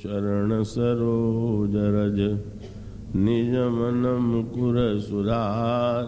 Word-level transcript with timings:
चरण 0.00 0.62
सरोज 0.64 1.74
रज, 1.94 2.18
निज 3.16 3.54
मन 3.74 4.06
मुकुर 4.22 4.76
सुधार। 5.00 6.06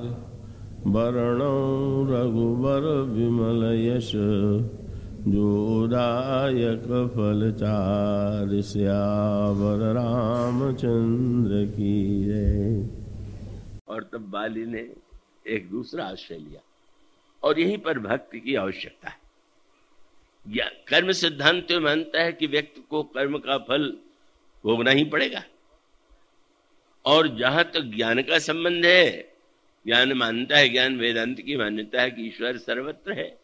वरणौ 0.86 1.56
रघुबर 2.04 2.84
विमल 3.10 3.62
यश 3.76 4.10
जोदायक 5.26 6.86
फलचार 7.14 8.60
श्यावर 8.62 9.80
रामचंद्र 9.94 11.64
की 11.74 11.96
और 13.88 14.08
तब 14.12 14.28
बाली 14.30 14.64
ने 14.66 14.84
एक 15.46 15.70
दूसरा 15.70 16.04
आश्रय 16.06 16.38
लिया, 16.38 16.60
और 17.42 17.60
यहीं 17.60 17.78
पर 17.78 17.98
भक्ति 18.00 18.40
की 18.40 18.54
आवश्यकता 18.56 19.08
है। 19.08 19.20
कर्म 20.48 21.12
सिद्धांत 21.12 21.72
मानता 21.72 22.22
है 22.22 22.32
कि 22.32 22.46
व्यक्ति 22.46 22.80
को 22.90 23.02
कर्म 23.02 23.38
का 23.38 23.58
फल 23.58 23.96
भोगना 24.64 24.90
ही 24.90 25.04
पड़ेगा। 25.04 25.44
और 27.04 27.28
जहाँ 27.28 27.64
तक 27.64 27.70
तो 27.70 27.80
ज्ञान 27.80 28.22
का 28.22 28.38
संबंध 28.38 28.86
है, 28.86 29.32
ज्ञान 29.86 30.12
मानता 30.12 30.56
है, 30.56 30.68
ज्ञान 30.68 30.96
वेदांत 30.96 31.40
की 31.40 31.56
मान्यता 31.56 32.02
है 32.02 32.10
कि 32.10 32.22
ईश्वर 32.22 32.56
सर्वत्र 32.56 33.12
है। 33.12 33.40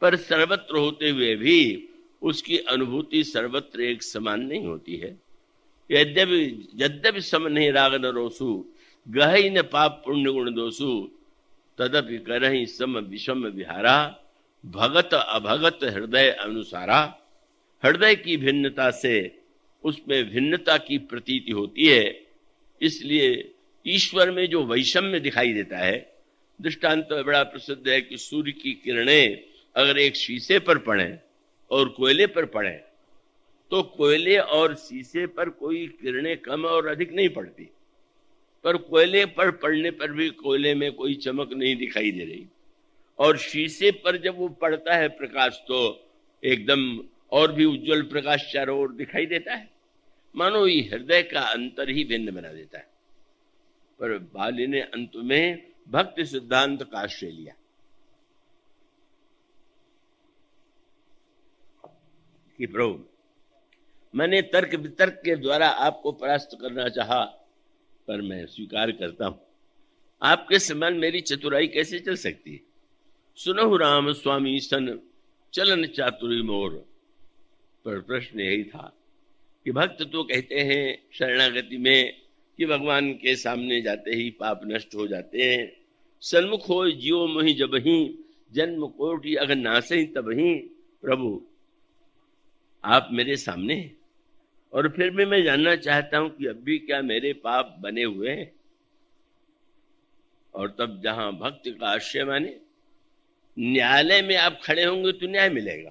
पर 0.00 0.16
सर्वत्र 0.16 0.76
होते 0.76 1.10
हुए 1.10 1.36
भी 1.36 1.88
उसकी 2.22 2.58
अनुभूति 2.58 3.24
सर्वत्र 3.24 3.80
एक 3.80 4.02
समान 4.02 4.40
नहीं 4.40 4.66
होती 4.66 4.96
है। 4.96 5.20
यद्यपि 5.90 6.68
यद्यपि 6.76 7.20
सम 7.20 7.46
नहीं 7.46 7.72
राग 7.72 7.94
न 7.94 8.06
रोसु, 8.06 8.64
गह 9.08 9.50
न 9.50 9.62
पाप 9.62 10.02
पुण्य 10.04 10.32
गुण 10.32 10.54
दोषु 10.54 11.10
तदपि 11.78 12.18
करही 12.18 12.66
सम 12.66 12.98
विषम 12.98 13.46
विहारा। 13.46 14.16
भगत 14.64 15.14
अभगत 15.14 15.78
हृदय 15.84 16.30
अनुसारा। 16.30 17.00
हृदय 17.82 18.14
की 18.14 18.36
भिन्नता 18.36 18.90
से 18.90 19.14
उसमें 19.84 20.30
भिन्नता 20.30 20.76
की 20.78 20.98
प्रतीति 20.98 21.52
होती 21.52 21.86
है। 21.86 22.26
इसलिए 22.80 23.54
ईश्वर 23.86 24.30
में 24.30 24.46
जो 24.46 24.62
वैषम्य 24.64 25.20
दिखाई 25.20 25.52
देता 25.52 25.78
है, 25.78 25.96
दृष्टांत 26.60 27.04
तो 27.04 27.22
बड़ा 27.24 27.42
प्रसिद्ध 27.42 27.88
है 27.88 28.00
कि 28.00 28.16
सूर्य 28.16 28.52
की 28.52 28.72
किरणें 28.74 29.38
अगर 29.76 29.98
एक 29.98 30.16
शीशे 30.16 30.58
पर 30.58 30.78
पड़े 30.78 31.18
और 31.70 31.88
कोयले 31.88 32.26
पर 32.26 32.44
पड़े 32.44 32.70
तो 33.70 33.82
कोयले 33.82 34.36
और 34.38 34.74
शीशे 34.74 35.26
पर 35.26 35.48
कोई 35.48 35.86
किरणें 36.00 36.36
कम 36.36 36.64
और 36.64 36.86
अधिक 36.86 37.12
नहीं 37.12 37.28
पड़ती। 37.28 37.68
पर 38.64 38.76
कोयले 38.76 39.24
पर 39.26 39.50
पड़ने 39.50 39.90
पर 39.90 40.12
भी 40.12 40.28
कोयले 40.30 40.74
में 40.74 40.92
कोई 40.92 41.14
चमक 41.14 41.52
नहीं 41.52 41.76
दिखाई 41.76 42.10
दे 42.10 42.24
रही। 42.24 42.46
और 43.20 43.36
शीशे 43.36 43.90
पर 43.90 44.16
जब 44.16 44.36
वो 44.36 44.48
पड़ता 44.48 44.96
है 44.96 45.08
प्रकाश 45.08 45.60
तो 45.68 46.10
एकदम 46.44 47.04
और 47.32 47.52
भी 47.52 47.64
उज्जवल 47.64 48.02
प्रकाश 48.02 48.52
चारों 48.52 48.80
ओर 48.80 48.92
दिखाई 48.92 49.26
देता 49.26 49.54
है। 49.54 49.70
मानो 50.36 50.66
ये 50.66 50.80
हृदय 50.80 51.22
का 51.22 51.40
अंतर 51.40 51.90
ही 51.90 52.04
भिन्न 52.04 52.34
बना 52.34 52.52
देता 52.52 52.78
है। 52.78 52.90
पर 54.00 54.18
बाली 54.18 54.66
ने 54.66 54.80
अंत 54.80 55.12
में 55.16 55.72
भक्ति 55.88 56.24
सिद्धांत 56.24 56.82
का 56.82 56.98
आश्रय 56.98 57.30
लिया। 57.30 57.54
कि 62.58 62.66
प्रभु, 62.66 63.04
मैंने 64.14 64.42
तर्क 64.42 64.74
वितर्क 64.74 65.22
के 65.24 65.36
द्वारा 65.36 65.68
आपको 65.68 66.12
परास्त 66.12 66.58
करना 66.60 66.88
चाहा, 66.88 67.24
पर 68.08 68.20
मैं 68.20 68.46
स्वीकार 68.46 68.92
करता 68.92 69.26
हूँ। 69.26 69.46
आपके 70.22 70.58
समान 70.58 70.94
मेरी 70.94 71.20
चतुराई 71.20 71.66
कैसे 71.66 71.98
चल 71.98 72.16
सकती 72.16 72.52
है? 72.52 72.69
सुनो 73.40 73.76
राम 73.76 74.12
स्वामी 74.12 74.60
सन 74.60 75.00
चलन 75.52 75.86
चातुरी 75.86 76.42
मोर। 76.42 76.70
पर 77.84 78.00
प्रश्न 78.00 78.40
यही 78.40 78.64
था 78.64 78.92
कि 79.64 79.72
भक्त 79.72 80.02
तो 80.02 80.24
कहते 80.24 80.60
हैं, 80.60 81.08
शरणागति 81.12 81.78
में 81.78 82.20
कि 82.58 82.66
भगवान 82.66 83.12
के 83.12 83.36
सामने 83.36 83.80
जाते 83.80 84.10
ही 84.10 84.30
पाप 84.30 84.60
नष्ट 84.64 84.94
हो 84.94 85.06
जाते 85.06 85.42
हैं। 85.42 85.72
सन्मुख 86.20 86.68
हो 86.68 86.90
जियो 86.90 87.26
मोहि 87.26 87.52
जब 87.52 87.74
ही, 87.74 88.18
जन्म 88.52 88.86
कोटि 88.86 89.34
अगर 89.34 89.56
नासे 89.56 90.04
तब 90.04 90.30
ही। 90.30 90.54
प्रभु, 91.02 91.42
आप 92.84 93.08
मेरे 93.12 93.36
सामने 93.36 93.90
और 94.72 94.88
फिर 94.88 95.10
भी 95.10 95.24
मैं 95.24 95.44
जानना 95.44 95.76
चाहता 95.76 96.18
हूँ 96.18 96.30
कि 96.30 96.46
अब 96.46 96.56
भी 96.56 96.78
क्या 96.78 97.02
मेरे 97.02 97.32
पाप 97.32 97.76
बने 97.80 98.02
हुए 98.02 98.30
हैं? 98.30 98.52
और 100.54 100.76
तब 100.78 101.00
जहाँ 101.04 101.32
भक्त 101.32 101.62
का 101.68 101.88
आश्रय 101.88 102.24
माने 102.24 102.60
न्यायालय 103.56 104.22
में 104.22 104.36
आप 104.36 104.60
खड़े 104.64 104.84
होंगे 104.84 105.12
तो 105.12 105.26
न्याय 105.26 105.48
मिलेगा। 105.48 105.90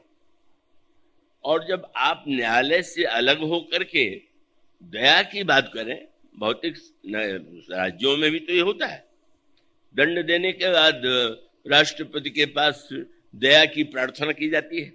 और 1.44 1.66
जब 1.68 1.92
आप 1.96 2.24
न्यायालय 2.28 2.82
से 2.82 3.04
अलग 3.04 3.40
हो 3.40 3.60
करके 3.72 4.10
दया 4.84 5.22
की 5.24 5.44
बात 5.44 5.72
करें, 5.74 6.08
भौतिक 6.40 6.76
राज्यों 7.72 8.18
में 8.18 8.32
भी 8.32 8.40
तो 8.40 8.54
ये 8.54 8.62
होता 8.62 8.86
है। 8.86 9.08
दंड 9.96 10.26
देने 10.26 10.52
के 10.52 10.70
बाद 10.70 11.02
राष्ट्रपति 11.68 12.30
के 12.30 12.46
पास 12.46 12.88
दया 13.36 13.66
की 13.66 13.84
प्रार्थना 13.84 14.32
की 14.32 14.50
जाती 14.50 14.82
है। 14.82 14.94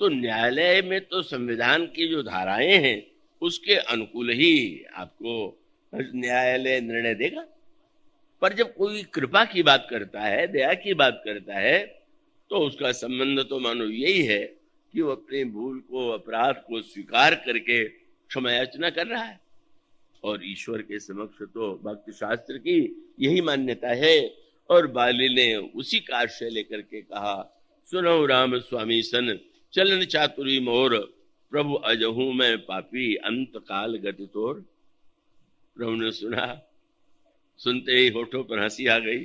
तो 0.00 0.08
न्यायालय 0.08 0.82
में 0.82 1.00
तो 1.00 1.22
संविधान 1.22 1.86
की 1.86 2.08
जो 2.08 2.22
धाराएँ 2.22 2.76
हैं, 2.76 3.06
उसके 3.42 3.74
अनुकूल 3.74 4.30
ही 4.30 4.84
आपको 4.94 5.64
न्यायालय 5.92 6.80
निर्णय 6.80 7.14
देगा। 7.14 7.44
पर 8.42 8.52
जब 8.52 8.74
कोई 8.74 9.02
कृपा 9.04 9.44
की 9.44 9.62
बात 9.62 9.86
करता 9.90 10.20
है, 10.20 10.46
दया 10.46 10.72
की 10.74 10.94
बात 10.94 11.22
करता 11.24 11.54
है 11.54 11.78
तो 12.50 12.58
उसका 12.58 12.92
संबंध 12.92 13.40
तो 13.40 13.58
मानो 13.60 13.84
यही 13.84 14.22
है 14.22 14.44
कि 14.94 15.00
वो 15.00 15.10
अपनी 15.12 15.44
भूल 15.44 15.78
को, 15.80 16.08
अपराध 16.08 16.62
को 16.68 16.80
स्वीकार 16.82 17.34
करके 17.36 17.84
क्षमायाचना 17.84 18.90
कर 18.90 19.06
रहा 19.06 19.22
है। 19.22 19.40
और 20.24 20.40
ईश्वर 20.44 20.82
के 20.82 20.98
समक्ष 20.98 21.42
तो 21.44 21.72
भक्ति 21.84 22.12
शास्त्र 22.12 22.58
की 22.58 22.78
यही 23.20 23.40
मान्यता 23.40 23.88
है। 23.96 24.16
और 24.70 24.86
बाली 24.86 25.28
ने 25.34 25.54
उसी 25.56 26.00
का 26.00 26.16
आश्रय 26.16 26.50
लेकर 26.50 26.80
के 26.82 27.00
कहा 27.02 27.36
सुनो 27.88 28.24
राम 28.26 28.58
स्वामी 28.58 29.00
सन, 29.02 29.38
चलन 29.72 30.04
चातुरी 30.04 30.58
मोर, 30.60 30.96
प्रभु 31.52 31.74
अजहू 31.74 32.32
मैं 32.32 32.56
पापी 32.58 33.14
अंत 33.16 33.52
काल 33.58 33.96
गति 33.96 34.26
तोर। 34.26 34.60
प्रभु 35.76 35.94
ने 35.94 36.10
सुना 36.12 36.46
सुनते 37.58 37.92
ही 37.92 38.08
होठों 38.08 38.44
पर 38.44 38.62
हँसी 38.62 38.86
आ 38.86 38.98
गई। 38.98 39.18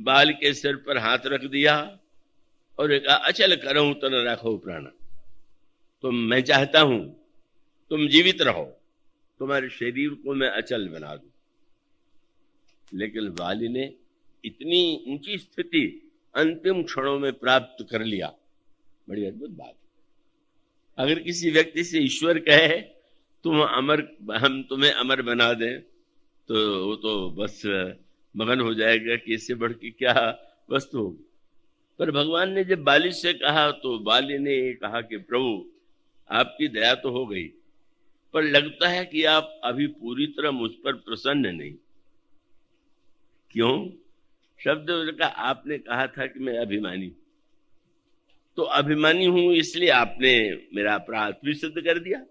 बाल 0.00 0.30
के 0.30 0.54
सिर 0.54 0.76
पर 0.76 0.98
हाथ 0.98 1.18
रख 1.26 1.44
दिया 1.44 1.98
और 2.78 2.92
एक 2.92 3.04
अचल 3.04 3.56
करो 3.56 3.94
तन 3.94 4.14
रखो 4.28 4.56
प्राण। 4.58 4.84
तुम 6.02 6.14
मैं 6.14 6.40
चाहता 6.42 6.80
हूँ 6.80 7.26
तुम 7.90 8.08
जीवित 8.08 8.42
रहो, 8.42 8.64
तुम्हारे 9.38 9.68
शरीर 9.68 10.10
को 10.10 10.34
मैं 10.34 10.48
अचल 10.48 10.88
बना 10.88 11.16
दू। 11.16 11.30
लेकिन 12.98 13.28
वाली 13.28 13.68
ने 13.68 13.94
इतनी 14.44 15.04
ऊँची 15.08 15.38
स्थिति 15.38 16.12
अंतिम 16.34 16.82
क्षणों 16.82 17.18
में 17.18 17.32
प्राप्त 17.32 17.86
कर 17.90 18.04
लिया। 18.04 18.34
बड़ी 19.08 19.24
अद्भुत 19.26 19.50
बात। 19.50 19.74
अगर 20.98 21.18
किसी 21.18 21.50
व्यक्ति 21.50 21.84
से 21.84 21.98
ईश्वर 21.98 22.38
कहे, 22.38 22.80
तुम 23.44 23.62
अमर, 23.62 24.00
हम 24.36 24.62
तुम्हें 24.62 24.92
अमर 24.92 25.22
बना 25.22 25.52
दें 25.52 25.93
तो 26.48 26.86
वो 26.86 26.94
तो 26.96 27.30
बस 27.30 27.62
मगन 28.34 28.60
हो 28.60 28.74
जाएगा 28.74 29.16
कि 29.16 29.34
इससे 29.34 29.54
बढ़ 29.54 29.72
के 29.72 29.90
क्या 29.90 30.14
वस्तु 30.70 30.98
होगी। 30.98 31.24
पर 31.98 32.10
भगवान 32.10 32.52
ने 32.52 32.64
जब 32.64 32.82
बाली 32.84 33.12
से 33.12 33.32
कहा 33.34 33.70
तो 33.72 33.98
बाली 33.98 34.38
ने 34.38 34.72
कहा 34.74 35.00
कि, 35.00 35.16
प्रभु, 35.18 35.64
आपकी 36.30 36.68
दया 36.68 36.94
तो 36.94 37.10
हो 37.10 37.26
गई, 37.26 37.44
पर 38.34 38.42
लगता 38.42 38.88
है 38.88 39.04
कि 39.04 39.24
आप 39.24 39.60
अभी 39.64 39.86
पूरी 39.86 40.26
तरह 40.26 40.50
मुझ 40.50 40.70
पर 40.84 40.92
प्रसन्न 40.92 41.54
नहीं। 41.54 41.74
क्यों? 43.50 43.88
शब्द 44.60 45.16
का 45.18 45.26
आपने 45.26 45.78
कहा 45.78 46.06
था 46.06 46.26
कि 46.26 46.40
मैं 46.40 46.58
अभिमानी 46.58 47.12
तो 48.58 48.62
अभिमानी 48.62 49.24
हूँ 49.26 49.52
इसलिए 49.54 49.88
आपने 49.90 50.32
मेरा 50.74 50.94
अपराध 50.94 51.36
भी 51.44 51.54
सिद्ध 51.54 51.80
कर 51.80 51.98
दिया। 51.98 52.24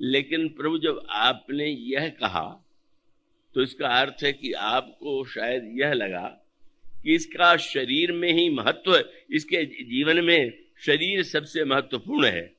लेकिन 0.00 0.48
प्रभु, 0.48 0.78
जब 0.78 1.06
आपने 1.10 1.66
यह 1.66 2.08
कहा 2.20 2.61
तो 3.54 3.62
इसका 3.62 3.88
अर्थ 4.00 4.22
है 4.24 4.32
कि 4.32 4.52
आपको 4.52 5.24
शायद 5.24 5.70
यह 5.74 5.92
लगा 5.92 6.26
कि 7.04 7.14
इसका 7.14 7.56
शरीर 7.56 8.12
में 8.12 8.32
ही 8.32 8.48
महत्व 8.50 8.96
इसके 9.30 9.64
जीवन 9.64 10.24
में 10.24 10.52
शरीर 10.80 11.22
सबसे 11.22 11.64
महत्वपूर्ण 11.64 12.26
है, 12.26 12.52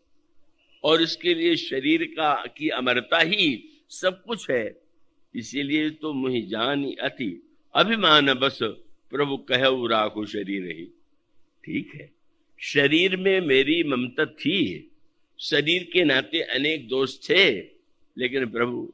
और 0.83 1.01
इसके 1.01 1.33
लिए 1.33 1.55
शरीर 1.55 2.03
का, 2.07 2.33
की 2.47 2.69
अमरता 2.69 3.19
ही 3.19 3.63
सब 3.91 4.23
कुछ 4.23 4.49
है। 4.49 4.75
इसीलिए 5.35 5.89
तो 5.91 6.13
मुझे 6.13 6.41
जान 6.41 6.83
अति 7.01 7.29
अभिमान 7.73 8.33
बस 8.33 8.59
प्रभु 9.11 9.37
कह 9.49 9.65
राखो 9.91 10.25
शरीर 10.25 10.65
ही। 10.67 10.85
ठीक 11.63 11.91
है, 11.95 12.09
शरीर 12.59 13.15
में 13.17 13.39
मेरी 13.41 13.83
ममता 13.83 14.25
थी। 14.25 14.89
शरीर 15.39 15.83
के 15.93 16.03
नाते 16.03 16.41
अनेक 16.41 16.87
दोष 16.87 17.17
थे, 17.19 17.49
लेकिन 18.17 18.45
प्रभु 18.45 18.91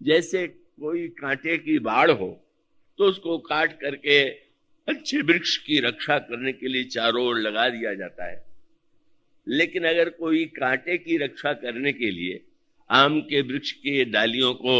जैसे 0.00 0.46
कोई 0.80 1.06
कांटे 1.08 1.56
की 1.58 1.78
बाढ़ 1.78 2.10
हो 2.10 2.28
तो 2.98 3.04
उसको 3.04 3.38
काट 3.38 3.80
करके 3.80 4.22
अच्छे 4.88 5.20
वृक्ष 5.22 5.56
की 5.56 5.78
रक्षा 5.80 6.18
करने 6.18 6.52
के 6.52 6.68
लिए 6.68 6.84
चारों 6.84 7.26
ओर 7.26 7.38
लगा 7.38 7.68
दिया 7.68 7.94
जाता 7.94 8.30
है। 8.30 8.44
लेकिन 9.46 9.84
अगर 9.84 10.08
कोई 10.10 10.44
कांटे 10.44 10.96
की 10.98 11.16
रक्षा 11.16 11.52
करने 11.52 11.92
के 11.92 12.10
लिए 12.10 12.40
आम 12.90 13.20
के 13.20 13.40
वृक्ष 13.40 13.72
के 13.72 14.04
डालियों 14.04 14.54
को 14.54 14.76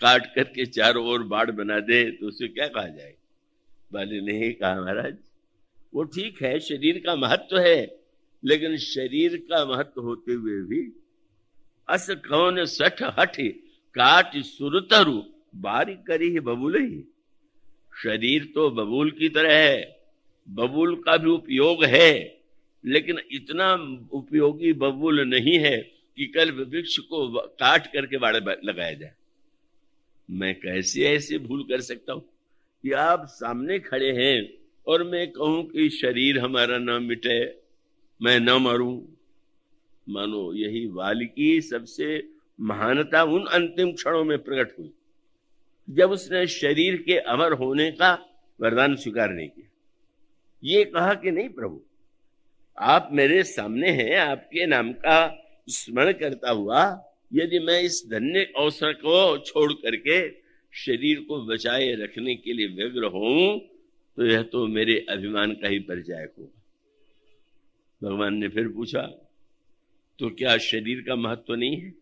काट 0.00 0.34
करके 0.34 0.66
चारों 0.66 1.06
ओर 1.06 1.22
बाढ़ 1.22 1.50
बना 1.50 1.78
दे 1.80 2.10
तो 2.10 2.26
उसे 2.26 2.48
क्या 2.48 2.66
कहा 2.68 2.88
जाए? 2.88 3.14
बाली 3.92 4.20
ने 4.20 4.32
ही 4.44 4.52
कहा, 4.52 4.80
महाराज, 4.80 5.16
वो 5.94 6.04
ठीक 6.04 6.42
है, 6.42 6.58
शरीर 6.60 7.02
का 7.06 7.14
महत्व 7.16 7.58
है, 7.58 7.98
लेकिन 8.44 8.76
शरीर 8.76 9.36
का 9.50 9.64
महत्व 9.66 10.00
होते 10.00 10.32
हुए 10.32 10.60
भी 10.62 10.82
अस 11.88 12.10
कौन 12.28 12.64
सठ 12.64 13.02
हठ 13.18 13.40
काट 13.96 14.36
सुरतरु, 14.36 15.22
बारी 15.56 15.94
करी 16.06 16.28
ही 16.30 16.40
बबूल 16.40 16.76
ही 16.76 17.04
शरीर 17.92 18.44
तो 18.54 18.70
बबूल 18.70 19.10
की 19.10 19.28
तरह 19.28 19.54
है, 19.54 19.98
बबूल 20.48 20.94
का 20.96 21.16
भी 21.16 21.30
उपयोग 21.30 21.84
है, 21.84 22.42
लेकिन 22.84 23.20
इतना 23.32 23.72
उपयोगी 24.12 24.72
बबूल 24.72 25.20
नहीं 25.20 25.58
है 25.58 25.76
कि 26.18 26.26
कल 26.26 26.50
वृक्ष 26.50 26.98
को 26.98 27.26
काट 27.38 27.86
करके 27.86 28.18
बाड़ 28.18 28.36
लगाया 28.36 28.92
जाए। 28.92 29.12
मैं 30.28 30.54
कैसे 30.54 31.04
ऐसे 31.06 31.38
भूल 31.38 31.62
कर 31.62 31.80
सकता 31.80 32.12
हूँ 32.12 32.22
कि 32.84 32.92
आप 32.92 33.26
सामने 33.30 33.78
खड़े 33.78 34.12
हैं 34.12 34.38
और 34.86 35.02
मैं 35.04 35.26
कहूँ 35.32 35.62
कि 35.64 35.88
शरीर 35.90 36.38
हमारा 36.38 36.78
ना 36.78 36.98
मिटे, 36.98 37.40
मैं 38.20 38.38
ना 38.40 38.58
मरूं। 38.58 39.00
मानो 40.06 40.52
यही 40.54 40.86
वाल 40.86 41.24
की 41.26 41.60
सबसे 41.60 42.16
महानता 42.58 43.22
उन 43.24 43.44
अंतिम 43.46 43.92
क्षणों 43.92 44.24
में 44.24 44.38
प्रकट 44.38 44.78
हुई, 44.78 44.92
जब 45.88 46.10
उसने 46.10 46.46
शरीर 46.46 46.96
के 47.02 47.18
अमर 47.26 47.52
होने 47.54 47.90
का 47.92 48.12
वरदान 48.60 48.94
स्वीकार 48.96 49.30
नहीं 49.30 49.48
किया। 49.48 49.68
ये 50.62 50.84
कहा 50.84 51.12
कि 51.14 51.30
नहीं, 51.30 51.48
प्रभु, 51.48 51.80
आप 52.78 53.08
मेरे 53.12 53.42
सामने 53.44 53.90
हैं, 53.90 54.16
आपके 54.18 54.66
नाम 54.66 54.92
का 54.94 55.18
स्मरण 55.68 56.12
करता 56.12 56.50
हुआ, 56.50 56.82
यदि 57.32 57.58
मैं 57.58 57.80
इस 57.82 58.02
धन्य 58.10 58.40
अवसर 58.56 58.92
को 58.94 59.38
छोड़ 59.38 59.72
करके 59.74 60.28
शरीर 60.72 61.20
को 61.20 61.40
बचाए 61.46 61.92
रखने 61.94 62.34
के 62.36 62.52
लिए 62.52 62.66
व्यग्र 62.68 63.06
हूँ 63.08 63.58
तो 64.18 64.26
यह 64.26 64.42
तो 64.42 64.66
मेरे 64.66 64.94
अभिमान 65.10 65.52
का 65.52 65.68
ही 65.68 65.78
परिचय 65.80 66.28
होगा। 66.38 66.52
भगवान 68.02 68.34
ने 68.34 68.48
फिर 68.48 68.68
पूछा 68.68 69.02
तो 70.18 70.30
क्या 70.30 70.56
शरीर 70.58 71.00
का 71.00 71.16
महत्व 71.16 71.54
नहीं 71.54 71.76
है? 71.76 71.92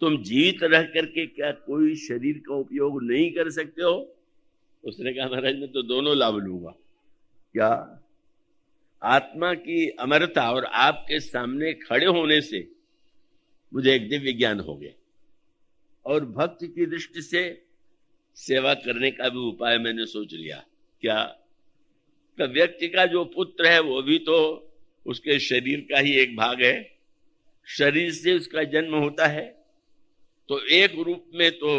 तुम 0.00 0.22
जीवित 0.22 0.62
रह 0.62 0.82
करके 0.82 1.26
क्या 1.26 1.50
कोई 1.50 1.96
शरीर 1.96 2.38
का 2.38 2.54
उपयोग 2.54 3.02
नहीं 3.02 3.32
कर 3.32 3.50
सकते 3.50 3.82
हो? 3.82 4.16
उसने 4.84 5.12
कहा, 5.12 5.28
महाराज, 5.28 5.56
मैं 5.56 5.72
तो 5.72 5.82
दोनों 5.82 6.16
लाभ 6.16 6.34
लूँगा। 6.34 6.70
क्या? 7.52 8.00
आत्मा 9.02 9.54
की 9.54 9.88
अमरता 9.88 10.52
और 10.52 10.64
आपके 10.64 11.20
सामने 11.20 11.72
खड़े 11.72 12.06
होने 12.06 12.40
से 12.40 12.72
मुझे 13.74 13.94
एक 13.94 14.08
दिव्य 14.08 14.32
ज्ञान 14.32 14.60
हो 14.60 14.76
गया। 14.76 14.92
और 16.06 16.24
भक्त 16.24 16.58
की 16.62 16.86
दृष्टि 16.86 17.22
से 17.22 17.62
सेवा 18.34 18.74
करने 18.74 19.10
का 19.10 19.28
भी 19.28 19.38
उपाय 19.38 19.78
मैंने 19.78 20.06
सोच 20.06 20.32
लिया। 20.32 20.64
क्या? 21.00 21.24
तो 22.38 22.46
व्यक्ति 22.46 22.88
का 22.88 23.06
जो 23.06 23.24
पुत्र 23.24 23.66
है, 23.66 23.80
वो 23.80 24.02
भी 24.02 24.18
तो 24.18 24.68
उसके 25.06 25.38
शरीर 25.38 25.80
का 25.80 25.98
ही 25.98 26.12
एक 26.12 26.36
भाग 26.36 26.62
है। 26.62 26.96
शरीर 27.66 28.12
से 28.12 28.32
उसका 28.34 28.62
जन्म 28.62 28.94
होता 28.94 29.26
है। 29.26 29.65
तो 30.48 30.60
एक 30.60 30.94
रूप 30.94 31.24
में 31.34 31.52
तो 31.52 31.70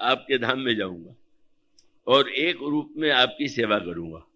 आपके 0.00 0.38
धाम 0.38 0.60
में 0.60 0.76
जाऊँगा 0.76 1.16
और 2.06 2.28
एक 2.28 2.56
रूप 2.56 2.94
में 2.96 3.10
आपकी 3.10 3.48
सेवा 3.48 3.78
करूँगा। 3.78 4.26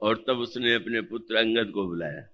और 0.00 0.24
तब 0.26 0.38
उसने 0.38 0.74
अपने 0.74 1.00
पुत्र 1.00 1.34
अंगद 1.36 1.70
को 1.70 1.86
बुलाया। 1.86 2.28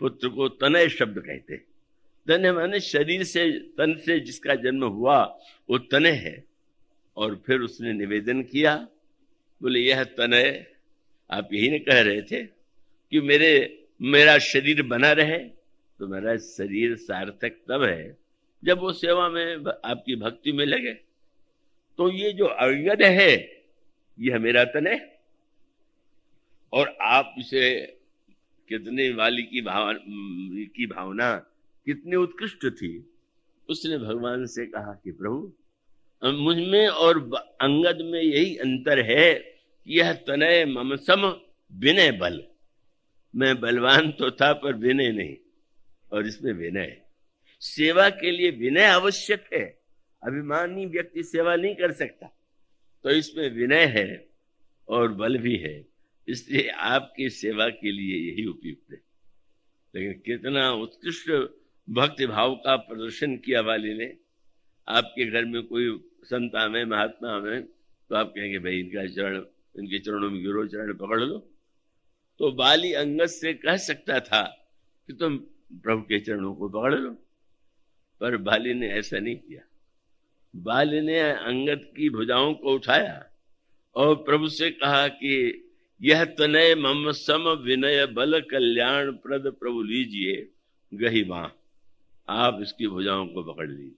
पुत्र 0.00 0.28
को 0.28 0.48
तनय 0.48 0.88
शब्द 0.88 1.18
कहते। 1.18 1.56
तनय 2.28 2.52
माने 2.52 2.80
शरीर 2.80 3.24
से, 3.24 3.52
तन 3.52 3.96
से 3.96 4.20
जिसका 4.20 4.54
जन्म 4.54 4.84
हुआ, 4.84 5.24
वो 5.70 5.78
तनय 5.78 6.10
है। 6.10 6.44
और 7.16 7.42
फिर 7.46 7.60
उसने 7.60 7.92
निवेदन 7.92 8.42
किया, 8.42 8.88
बोले, 9.62 9.80
यह 9.80 10.04
तनय, 10.04 10.74
आप 11.30 11.48
यही 11.52 11.70
ने 11.70 11.78
कह 11.78 12.00
रहे 12.00 12.22
थे 12.22 12.44
कि 13.10 13.20
मेरे, 13.20 13.84
मेरा 14.02 14.38
शरीर 14.38 14.82
बना 14.82 15.12
रहे। 15.12 15.38
तो 15.98 16.08
मेरा 16.08 16.36
शरीर 16.36 16.96
सार्थक 16.96 17.60
तब 17.68 17.82
है 17.82 18.23
जब 18.64 18.78
वो 18.78 18.92
सेवा 18.92 19.28
में 19.28 19.64
आपकी 19.66 20.16
भक्ति 20.16 20.52
में 20.52 20.64
लगे 20.66 20.92
तो 21.98 22.10
ये 22.10 22.32
जो 22.32 22.46
अंगद 22.46 23.02
है, 23.02 23.32
यह 24.18 24.38
मेरा 24.38 24.64
तन 24.64 24.86
है। 24.86 24.98
और 26.72 26.96
आप 27.02 27.34
इसे 27.38 27.64
कितने 28.70 29.08
वाली 29.10 29.42
की 29.42 29.60
भावना 29.60 30.64
की 30.66 30.86
भावना, 30.86 31.34
कितनी 31.86 32.16
उत्कृष्ट 32.16 32.66
थी। 32.72 32.92
उसने 33.68 33.98
भगवान 33.98 34.46
से 34.46 34.66
कहा 34.66 34.92
कि 34.94 35.12
प्रभु 35.12 36.32
मुझमें 36.38 36.86
और 36.88 37.18
अंगद 37.60 37.98
में 38.02 38.20
यही 38.20 38.56
अंतर 38.56 39.00
है 39.02 39.32
कि 39.34 39.98
यह 39.98 40.12
तनय 40.26 40.64
ममसम 40.66 41.26
विनय 41.72 42.12
बल। 42.12 42.42
मैं 43.34 43.60
बलवान 43.60 44.10
तो 44.12 44.30
था 44.30 44.52
पर 44.54 44.74
विनय 44.76 45.10
नहीं, 45.12 45.36
और 46.12 46.26
इसमें 46.26 46.52
विनय। 46.52 47.00
सेवा 47.66 48.10
के 48.10 48.30
लिए 48.30 48.50
विनय 48.50 48.84
आवश्यक 48.84 49.44
है। 49.52 49.80
अभिमानी 50.22 50.86
व्यक्ति 50.86 51.22
सेवा 51.22 51.56
नहीं 51.56 51.74
कर 51.74 51.92
सकता। 51.92 52.26
तो 53.02 53.10
इसमें 53.10 53.50
विनय 53.50 53.84
है 53.84 54.28
और 54.88 55.12
बल 55.12 55.38
भी 55.38 55.56
है। 55.56 55.86
इसलिए 56.28 56.68
आपकी 56.68 57.30
सेवा 57.30 57.68
के 57.68 57.92
लिए 57.92 58.30
यही 58.30 58.46
उपयुक्त 58.46 58.92
है। 58.92 59.00
लेकिन 59.94 60.12
कितना 60.12 60.72
उत्कृष्ट 60.72 61.30
भक्ति 61.90 62.26
भाव 62.26 62.54
का 62.54 62.76
प्रदर्शन 62.76 63.36
किया 63.36 63.60
वाली 63.60 63.94
ने। 63.94 64.16
आपके 64.88 65.24
घर 65.24 65.44
में 65.44 65.62
कोई 65.62 66.04
संत 66.24 66.54
आवे, 66.54 66.84
महात्मा 66.84 67.30
आवे 67.30 67.60
तो 68.08 68.14
आप 68.14 68.32
कहेंगे, 68.36 68.58
भाई, 68.58 68.78
इनका 68.78 69.06
चरण, 69.06 69.36
इनके 69.78 69.98
चरणों 69.98 70.30
में 70.30 70.42
गिरो 70.42 70.66
चरण 70.66 70.94
पकड़ 70.94 71.20
लो। 71.20 71.38
तो 72.38 72.52
बाली 72.52 72.92
अंगद 72.92 73.26
से 73.26 73.54
कह 73.54 73.76
सकता 73.76 74.20
था 74.20 74.72
कि 75.06 75.12
तुम 75.12 75.36
प्रभु 75.72 76.02
के 76.02 76.20
चरणों 76.20 76.54
को 76.54 76.68
पकड़ 76.68 76.94
लो। 76.94 77.23
पर 78.24 78.36
बाली 78.36 78.74
ने 78.74 78.88
ऐसा 78.88 79.18
नहीं 79.18 79.36
किया। 79.36 79.60
बाली 80.56 81.00
ने 81.00 81.20
अंगद 81.20 81.80
की 81.96 82.10
भुजाओं 82.10 82.54
को 82.54 82.74
उठाया 82.74 83.24
और 83.96 84.14
प्रभु 84.14 84.48
से 84.48 84.70
कहा 84.70 85.08
कि 85.08 85.60
यह 86.02 86.24
तनय 86.24 86.74
मम 86.74 87.10
सम 87.10 87.48
विनय 87.48 88.06
बल 88.06 88.40
कल्याण 88.40 89.12
प्रद 89.12 89.52
प्रभु 89.60 89.82
लीजिए, 89.82 90.48
गही 90.94 91.24
बाह 91.24 91.46
आप 92.28 92.58
इसकी 92.62 92.86
भुजाओं 92.86 93.26
को 93.26 93.42
पकड़ 93.52 93.68
लीजिए। 93.70 93.92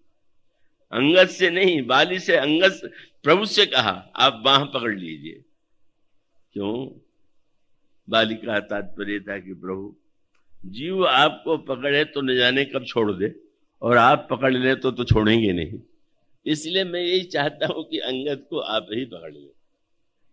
अंगद 0.92 1.28
से 1.28 1.50
नहीं, 1.50 1.86
बाली 1.86 2.18
से 2.18 2.36
अंगद, 2.36 2.90
प्रभु 3.22 3.46
से 3.46 3.66
कहा, 3.66 4.12
आप 4.16 4.42
बाह 4.44 4.64
पकड़ 4.64 4.94
लीजिए। 4.98 5.42
क्यों? 6.52 7.00
बाली 8.08 8.34
का 8.34 8.60
तात्पर्य 8.60 9.20
था 9.20 9.38
कि 9.38 9.54
प्रभु, 9.54 9.94
जीव 10.64 11.06
आपको 11.06 11.56
पकड़े 11.56 12.04
तो 12.04 12.20
न 12.20 12.36
जाने 12.36 12.64
कब 12.64 12.84
छोड़ 12.84 13.12
दे। 13.12 13.45
और 13.82 13.96
आप 13.96 14.26
पकड़ 14.30 14.52
ले 14.54 14.74
तो 14.74 14.90
तो 14.90 15.04
छोड़ेंगे 15.04 15.52
नहीं। 15.52 15.78
इसलिए 16.46 16.84
मैं 16.84 17.00
यही 17.00 17.22
चाहता 17.22 17.66
हूँ 17.66 17.84
कि 17.84 17.98
अंगद 17.98 18.46
को 18.50 18.58
आप 18.58 18.86
ही 18.92 19.04
पकड़ 19.04 19.32
ले। 19.32 19.48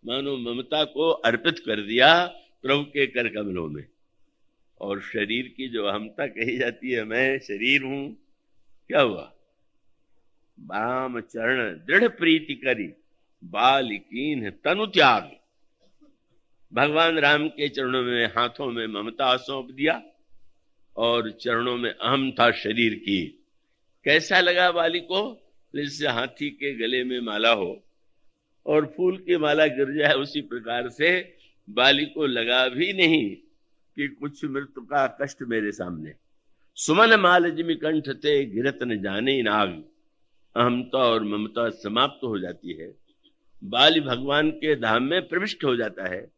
मानो 0.04 0.38
ममता 0.38 0.84
को 0.84 1.10
अर्पित 1.10 1.60
कर 1.60 1.82
दिया 1.82 2.26
प्रभु 2.62 2.84
के 2.84 3.06
कर 3.08 3.28
कमलों 3.28 3.68
में। 3.68 3.84
और 4.82 5.02
शरीर 5.02 5.54
की 5.58 5.68
जो 5.68 5.86
अहमता 5.86 6.28
कही 6.28 6.58
जाती 6.58 6.92
है, 6.92 7.04
मैं 7.04 7.40
शरीर 7.40 7.84
हूँ। 7.84 8.18
क्या 8.90 9.02
हुआ? 9.02 9.32
बाम 10.60 11.20
चरण 11.20 11.74
दृढ़ 11.86 12.08
प्रीति 12.08 12.56
करी, 12.56 12.88
बालिकीन 13.44 14.50
तनु 14.50 14.86
त्याग। 14.86 15.32
भगवान 16.74 17.20
राम 17.20 17.48
के 17.48 17.70
चरणों 17.70 18.02
में, 18.04 18.26
हाथों 18.28 18.72
में 18.72 18.88
ममता 18.88 19.36
सौंप 19.38 19.72
दिया। 19.72 20.02
और 20.98 21.32
चरणों 21.32 21.78
में 21.78 21.92
अहम 21.92 22.32
था 22.32 22.52
शरीर 22.52 22.96
की। 22.96 23.46
कैसा 24.04 24.40
लगा 24.40 24.72
बाली 24.72 25.00
को? 25.00 25.40
जैसे 25.76 26.08
हाथी 26.08 26.50
के 26.50 26.74
गले 26.74 27.04
में 27.04 27.20
माला 27.20 27.52
हो। 27.52 27.84
और 28.66 28.94
फूल 28.98 29.18
की 29.18 29.38
माला 29.38 29.68
गिर 29.68 29.98
जाए 29.98 30.14
उसी 30.14 30.42
प्रकार 30.42 30.90
से 30.90 31.36
बाली 31.70 32.06
को 32.06 32.26
लगा 32.26 32.68
भी 32.68 32.94
नहीं 32.94 33.36
कि 33.96 34.08
कुछ 34.08 34.46
मृत्यु 34.46 34.84
का 34.84 35.18
कष्ट 35.22 35.38
मेरे 35.42 35.72
सामने। 35.72 36.14
सुमन 36.76 37.16
माल 37.16 37.52
जिमी 37.52 37.76
कंठ 37.76 38.10
थे 38.10 38.46
गिरत 38.46 38.80
न 38.84 39.02
जाने 39.02 39.42
नाग। 39.42 39.84
अहमता 40.56 40.98
और 40.98 41.24
ममता 41.24 41.70
समाप्त 41.70 42.24
हो 42.24 42.40
जाती 42.40 42.74
है। 42.74 42.96
बाली 43.64 44.00
भगवान 44.00 44.52
के 44.52 44.76
धाम 44.76 45.04
में 45.04 45.28
प्रविष्ट 45.28 45.64
हो 45.64 45.76
जाता 45.76 46.08
है। 46.08 46.32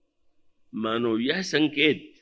मानो 0.76 1.20
यह 1.20 1.42
संकेत 1.42 2.15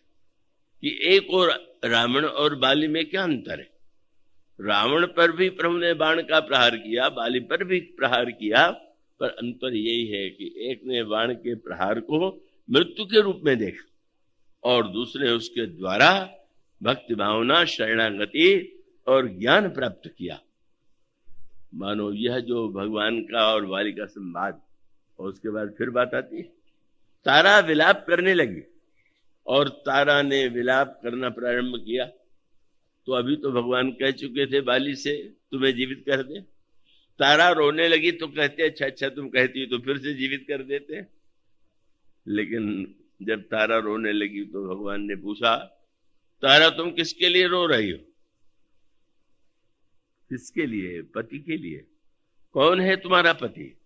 कि 0.83 0.99
एक 1.01 1.29
और 1.29 1.77
रावण 1.85 2.25
और 2.25 2.55
बाली 2.55 2.87
में 2.87 3.09
क्या 3.09 3.23
अंतर 3.23 3.59
है? 3.59 3.69
रावण 4.61 5.07
पर 5.07 5.31
भी 5.31 5.49
प्रभु 5.49 5.77
ने 5.77 5.93
बाण 5.93 6.21
का 6.21 6.39
प्रहार 6.39 6.77
किया, 6.77 7.09
बाली 7.09 7.39
पर 7.39 7.63
भी 7.63 7.79
प्रहार 7.79 8.31
किया, 8.31 8.71
पर 9.19 9.29
अंतर 9.29 9.73
यही 9.75 10.07
है 10.07 10.29
कि 10.29 10.53
एक 10.57 10.81
ने 10.85 11.03
बाण 11.03 11.33
के 11.33 11.55
प्रहार 11.55 11.99
को 11.99 12.45
मृत्यु 12.71 13.05
के 13.05 13.21
रूप 13.21 13.41
में 13.45 13.57
देखा 13.57 13.89
और 14.63 14.87
दूसरे 14.87 15.31
उसके 15.31 15.65
द्वारा 15.65 16.33
भक्ति 16.83 17.15
भावना, 17.15 17.65
शरणागति 17.65 18.79
और 19.07 19.27
ज्ञान 19.27 19.69
प्राप्त 19.69 20.15
किया। 20.17 20.39
मानो 21.75 22.13
यह 22.13 22.39
जो 22.39 22.69
भगवान 22.69 23.21
का 23.21 23.53
और 23.53 23.65
वाली 23.65 23.91
का 23.91 24.05
संवाद, 24.05 24.61
और 25.19 25.29
उसके 25.29 25.49
बाद 25.49 25.75
फिर 25.77 25.89
बात 25.89 26.13
आती 26.13 26.35
है। 26.35 26.43
तारा 27.25 27.59
विलाप 27.59 28.05
करने 28.07 28.33
लगी। 28.33 28.61
और 29.47 29.69
तारा 29.69 30.21
ने 30.21 30.47
विलाप 30.47 30.99
करना 31.03 31.29
प्रारंभ 31.29 31.75
किया। 31.75 32.05
तो 33.05 33.11
अभी 33.11 33.35
तो 33.35 33.51
भगवान 33.51 33.91
कह 33.91 34.11
चुके 34.11 34.45
थे, 34.45 34.61
बाली 34.61 34.95
से, 34.95 35.33
तुम्हें 35.51 35.75
जीवित 35.75 36.03
कर 36.09 36.23
दे। 36.23 36.41
तारा 37.19 37.49
रोने 37.49 37.87
लगी 37.87 38.11
तो 38.11 38.27
कहते 38.27 38.63
अच्छा 38.63 38.85
अच्छा 38.85 39.09
तुम 39.09 39.29
कहती 39.29 39.59
हो 39.59 39.65
तो 39.65 39.83
फिर 39.83 39.97
से 39.97 40.13
जीवित 40.13 40.45
कर 40.47 40.63
देते। 40.63 41.01
लेकिन 42.27 42.95
जब 43.21 43.41
तारा 43.41 43.77
रोने 43.77 44.11
लगी 44.11 44.45
तो 44.45 44.75
भगवान 44.75 45.01
ने 45.01 45.15
पूछा, 45.15 45.55
तारा, 46.41 46.69
तुम 46.69 46.91
किसके 46.91 47.29
लिए 47.29 47.47
रो 47.47 47.65
रही 47.65 47.91
हो? 47.91 47.97
किसके 50.29 50.65
लिए? 50.65 51.01
पति 51.01 51.39
के 51.39 51.57
लिए? 51.57 51.87
कौन 52.53 52.81
है 52.81 52.95
तुम्हारा 52.95 53.33
पति? 53.33 53.77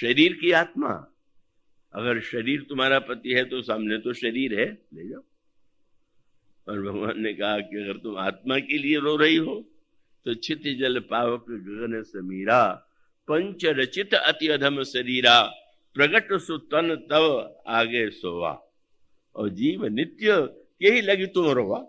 शरीर 0.00 0.32
की 0.32 0.50
आत्मा। 0.50 1.15
अगर 1.96 2.20
शरीर 2.20 2.62
तुम्हारा 2.62 2.98
पति 2.98 3.32
है 3.32 3.44
तो 3.44 3.62
सामने 3.62 3.98
तो 3.98 4.12
शरीर 4.12 4.58
है, 4.60 4.66
ले 4.94 5.08
जाओ। 5.08 5.22
और 6.68 6.82
भगवान 6.82 7.20
ने 7.20 7.32
कहा 7.34 7.58
कि 7.58 7.82
अगर 7.82 7.96
तुम 7.96 8.16
आत्मा 8.16 8.58
के 8.58 8.78
लिए 8.78 8.98
रो 8.98 9.16
रही 9.16 9.36
हो 9.36 9.54
तो 10.26 10.34
चित 10.34 10.62
जल 10.78 10.98
पावक 11.00 11.44
गगन 11.48 12.02
समीरा, 12.02 12.62
पंच 13.28 13.64
रचित 13.64 14.14
अति 14.14 14.48
अधम 14.48 14.82
शरीरा, 14.82 15.42
प्रगट 15.96 16.32
सुतन 16.32 16.94
तव 17.10 17.56
आगे 17.66 18.08
सोवा। 18.10 18.52
और 19.36 19.48
जीव 19.48 19.86
नित्य 19.86 20.32
यही 20.82 21.00
लगी 21.00 21.26
तुम 21.26 21.50
रोवा। 21.50 21.86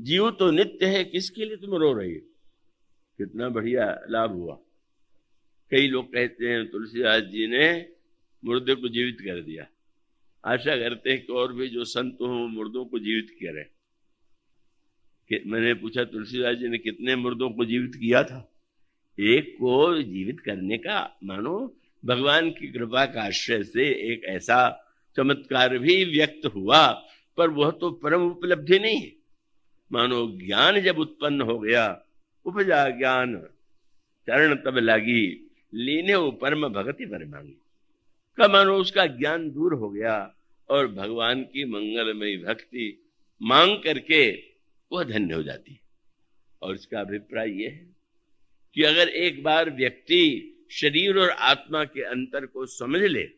जीव 0.00 0.30
तो 0.30 0.50
नित्य 0.50 0.86
है, 0.86 1.04
किसके 1.04 1.44
लिए 1.44 1.56
तुम 1.56 1.74
रो 1.74 1.92
रही 1.92 2.14
हो? 2.14 2.20
कितना 3.18 3.48
बढ़िया 3.48 4.04
लाभ 4.10 4.30
हुआ। 4.30 4.58
कई 5.70 5.86
लोग 5.88 6.12
कहते 6.12 6.48
हैं, 6.48 6.70
तुलसीदास 6.70 7.22
जी 7.22 7.46
ने 7.46 7.94
मुर्दे 8.44 8.74
को 8.74 8.88
जीवित 8.88 9.20
कर 9.20 9.40
दिया। 9.40 9.66
आशा 10.44 10.76
करते 10.76 11.10
हैं 11.10 11.26
कि 11.26 11.32
और 11.32 11.52
भी 11.52 11.68
जो 11.68 11.84
संत 11.84 12.18
हो, 12.20 12.26
वो 12.26 12.48
मुर्दों 12.48 12.84
को 12.84 12.98
जीवित 12.98 13.30
करें। 13.30 13.66
कि 15.28 15.50
मैंने 15.50 15.74
पूछा, 15.74 16.04
तुलसीदास 16.04 16.56
जी 16.56 16.68
ने 16.68 16.78
कितने 16.78 17.16
मुर्दों 17.16 17.50
को 17.50 17.64
जीवित 17.64 17.94
किया 17.94 18.24
था? 18.24 18.52
एक 19.20 19.54
को 19.54 20.02
जीवित 20.02 20.40
करने 20.40 20.78
का, 20.78 21.18
मानो, 21.24 21.76
भगवान 22.04 22.50
की 22.50 22.72
कृपा 22.72 23.06
का 23.06 23.22
आश्रय 23.22 23.64
से 23.64 24.12
एक 24.12 24.24
ऐसा 24.24 24.80
चमत्कार 25.16 25.78
भी 25.78 26.04
व्यक्त 26.04 26.46
हुआ, 26.46 27.06
पर 27.36 27.50
वह 27.50 27.70
तो 27.70 27.90
परम 27.90 28.22
उपलब्धि 28.22 28.78
नहीं 28.78 29.00
है। 29.00 29.12
मानो, 29.92 30.38
ज्ञान 30.46 30.80
जब 30.80 30.98
उत्पन्न 30.98 31.40
हो 31.40 31.58
गया, 31.58 32.02
उपजा 32.44 32.90
ज्ञान, 32.90 33.36
चरण 34.26 34.54
तब 34.54 34.78
लागी, 34.78 35.50
लीने 35.74 36.14
वो 36.14 36.30
परम 36.30 36.68
भगति 36.68 37.06
पर 37.06 37.24
मांगी। 37.24 37.60
का 38.36 38.48
मानो 38.48 38.76
उसका 38.76 39.06
ज्ञान 39.06 39.50
दूर 39.50 39.74
हो 39.74 39.90
गया 39.90 40.34
और 40.70 40.86
भगवान 40.86 41.42
की 41.42 41.64
मंगलमयी 41.64 42.36
भक्ति 42.36 43.12
मांग 43.42 43.76
करके 43.76 44.30
वह 44.92 45.04
धन्य 45.04 45.34
हो 45.34 45.42
जाती। 45.42 45.72
है 45.72 45.80
और 46.62 46.74
इसका 46.74 47.00
अभिप्राय 47.00 47.50
यह 47.62 47.70
है 47.70 47.96
कि 48.74 48.82
अगर 48.82 49.08
एक 49.08 49.42
बार 49.42 49.70
व्यक्ति 49.70 50.50
शरीर 50.70 51.18
और 51.18 51.30
आत्मा 51.30 51.84
के 51.84 52.02
अंतर 52.02 52.46
को 52.46 52.66
समझ 52.66 53.02
ले 53.02 53.30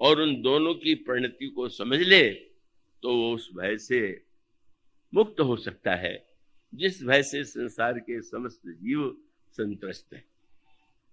और 0.00 0.20
उन 0.20 0.42
दोनों 0.42 0.74
की 0.74 0.94
परिणति 0.94 1.46
को 1.46 1.68
समझ 1.68 1.98
ले 1.98 2.30
तो 3.02 3.16
वो 3.16 3.34
उस 3.34 3.50
भय 3.56 3.76
से 3.78 4.24
मुक्त 5.14 5.40
हो 5.40 5.56
सकता 5.56 5.94
है, 5.94 6.28
जिस 6.74 7.04
भय 7.04 7.22
से 7.22 7.44
संसार 7.44 7.98
के 7.98 8.20
समस्त 8.22 8.60
जीव 8.66 9.16
संतुष्ट 9.50 10.14
है। 10.14 10.24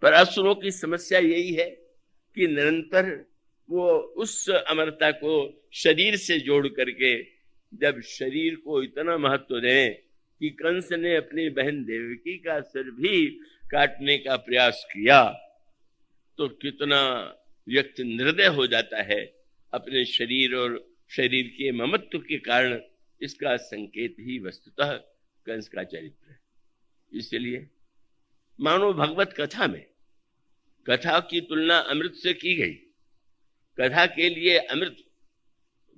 पर 0.02 0.14
असुरों 0.14 0.56
की 0.56 0.72
समस्या 0.72 1.20
यही 1.20 1.54
है 1.54 1.85
कि 2.36 2.48
निरंतर 2.48 3.26
वो 3.70 3.92
उस 4.18 4.50
अमरता 4.50 5.12
को 5.12 5.34
शरीर 5.74 6.16
से 6.16 6.40
जोड़ 6.40 6.68
करके 6.68 7.12
जब 7.74 8.02
शरीर 8.02 8.56
को 8.56 8.82
इतना 8.84 9.18
महत्व 9.18 9.60
दें 9.60 9.94
कि 10.42 10.50
कंस 10.50 10.92
ने 10.92 11.16
अपनी 11.16 11.50
बहन 11.50 11.84
देवकी 11.84 12.38
का 12.38 12.60
सिर 12.62 12.92
भी 12.92 13.26
काटने 13.72 14.18
का 14.18 14.36
प्रयास 14.38 14.86
किया 14.94 15.24
तो 16.38 16.48
कितना 16.48 17.02
व्यक्ति 17.68 18.04
निर्दय 18.04 18.48
हो 18.48 18.68
जाता 18.68 19.02
है 19.02 19.22
अपने 19.74 20.06
शरीर 20.06 20.56
और 20.56 20.78
शरीर 21.10 21.48
के 21.48 21.72
ममत्व 21.72 22.20
के 22.20 22.38
कारण 22.38 22.80
इसका 23.22 23.56
संकेत 23.58 24.16
ही 24.20 24.40
वस्तुतः 24.40 24.92
कंस 25.46 25.68
का 25.68 25.84
चरित्र 25.84 26.32
है। 26.32 26.40
इसलिए 27.12 27.68
मानो 28.60 28.94
भगवत 28.94 29.34
कथा 29.40 29.68
में 29.68 29.86
कथा 30.86 31.20
की 31.20 31.42
तुलना 31.42 31.78
अमृत 31.78 32.14
से 32.14 32.34
की 32.34 32.56
गई। 32.56 32.74
कथा 33.78 34.06
के 34.06 34.30
लिए 34.30 34.58
अमृत 34.58 34.98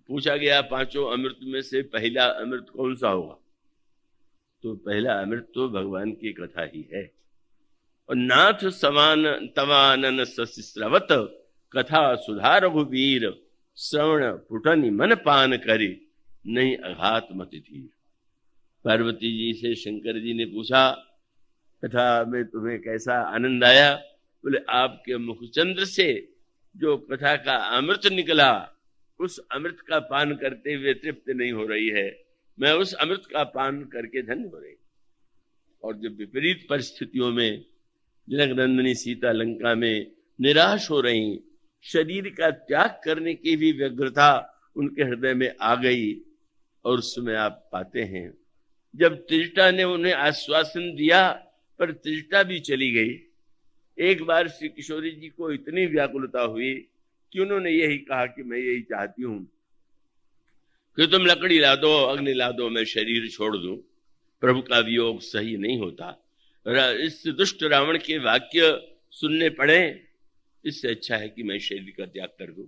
पूछा 0.10 0.36
गया, 0.36 0.62
पाँचों 0.62 1.12
अमृत 1.14 1.40
में 1.44 1.62
से 1.62 1.82
पहला 1.82 2.26
अमृत 2.26 2.68
कौन 2.74 2.96
सा 2.96 3.10
होगा? 3.10 3.38
तो 4.64 4.76
पहला 4.76 5.14
अमृत 5.14 5.52
तो 5.56 5.68
भगवान 5.70 6.12
की 6.12 6.34
कथा 6.34 6.64
ही 6.66 6.88
है। 6.94 7.04
और 8.10 8.16
नाथ 8.16 8.70
समान 8.70 9.24
तवानन 9.56 10.24
सस्रवत 10.24 11.08
कथा 11.74 12.16
सुधार 12.16 12.64
रघुवीर 12.66 13.32
श्रवण 13.78 14.32
पुटनी 14.50 14.90
मन 14.90 15.16
पान 15.16 15.58
करी, 15.58 16.08
नहीं 16.48 16.76
अघात 16.78 17.28
मत 17.34 17.50
थी 17.56 17.90
पार्वती 18.86 19.38
जी 19.38 19.54
से 19.54 19.76
शंकर 19.76 20.20
जी 20.20 20.34
ने 20.34 20.46
पूछा, 20.46 20.92
कथा 21.84 22.24
में 22.24 22.44
तुम्हें 22.46 22.80
कैसा 22.80 23.22
आनंद 23.36 23.64
आया? 23.64 23.94
बोले, 24.48 24.60
आपके 24.70 25.18
मुखचंद्र 25.18 25.86
से 25.86 26.34
जो 26.76 26.98
कथा 26.98 27.36
का 27.36 27.56
अमृत 27.78 28.06
निकला, 28.12 28.52
उस 29.20 29.40
अमृत 29.52 29.78
का 29.88 30.00
पान 30.00 30.36
करते 30.36 30.74
हुए 30.74 30.94
तृप्त 30.94 31.30
नहीं 31.30 31.52
हो 31.52 31.66
रही 31.66 31.90
है। 31.90 32.08
मैं 32.60 32.72
उस 32.74 32.94
अमृत 32.94 33.24
का 33.32 33.44
पान 33.44 33.84
करके 33.84 34.22
धन्य 34.22 34.48
हो 34.48 34.60
रही 34.60 34.76
और 35.84 35.98
जब 35.98 36.16
विपरीत 36.18 36.66
परिस्थितियों 36.70 37.32
में 37.32 37.66
जनक 38.30 38.58
नंदनी 38.60 38.96
सीता 38.96 39.32
लंका 39.32 39.76
में 39.76 40.12
निराश 40.42 40.90
हो 40.90 41.02
रही, 41.02 41.40
शरीर 41.84 42.30
का 42.30 42.52
त्याग 42.52 43.00
करने 43.06 43.34
की 43.34 43.56
भी 43.56 43.72
व्यग्रता 43.72 44.32
उनके 44.76 45.04
हृदय 45.04 45.34
में 45.34 45.56
आ 45.62 45.76
गई 45.76 46.14
और 46.86 46.98
उसमें 46.98 47.36
आप 47.36 47.70
पाते 47.72 48.04
हैं। 48.04 48.34
जब 48.96 49.16
त्रिजटा 49.16 49.72
ने 49.72 49.84
उन्हें 49.84 50.14
आश्वासन 50.14 50.96
दिया, 50.96 51.32
पर 51.80 51.92
त्रिजटा 51.92 52.44
भी 52.44 52.60
चली 52.60 52.92
गई 52.92 53.27
एक 54.00 54.24
बार 54.24 54.48
श्री 54.48 54.70
किशोरी 54.70 55.12
जी 55.12 55.30
को 55.30 55.52
इतनी 55.52 55.86
व्याकुलता 55.86 56.42
हुई 56.42 56.74
कि 57.34 57.40
उन्होंने 57.40 57.72
यही 57.72 57.98
कहा 57.98 58.26
कि 58.26 58.44
मैं 58.44 58.58
यही 58.58 58.82
चाहती 58.82 59.24
हूँ 59.24 59.46
कि 60.96 61.08
तुम 61.08 61.26
लकड़ी 61.26 61.60
ला 61.60 61.76
दो, 61.76 62.04
अग्नि 62.04 62.34
ला 62.34 62.52
दो, 62.52 62.70
मैं 62.70 62.84
शरीर 62.86 63.30
छोड़ 63.30 63.58
दूँ। 63.58 63.78
प्रभु 64.42 64.62
का 64.62 64.80
वियोग 64.80 65.20
सही 65.20 65.58
नहीं 65.58 65.78
होता। 65.78 66.24
इस 66.94 67.24
दुष्ट 67.28 67.64
रावण 67.64 67.98
के 67.98 68.18
वाक्य 68.18 68.88
सुनने 69.12 69.50
पड़े। 69.50 70.04
इससे 70.66 70.88
अच्छा 70.88 71.18
है 71.18 71.30
कि 71.30 71.44
मैं 71.44 71.60
शरीर 71.60 71.94
का 71.98 72.06
त्याग 72.06 72.30
कर 72.30 72.52
दूँ। 72.52 72.68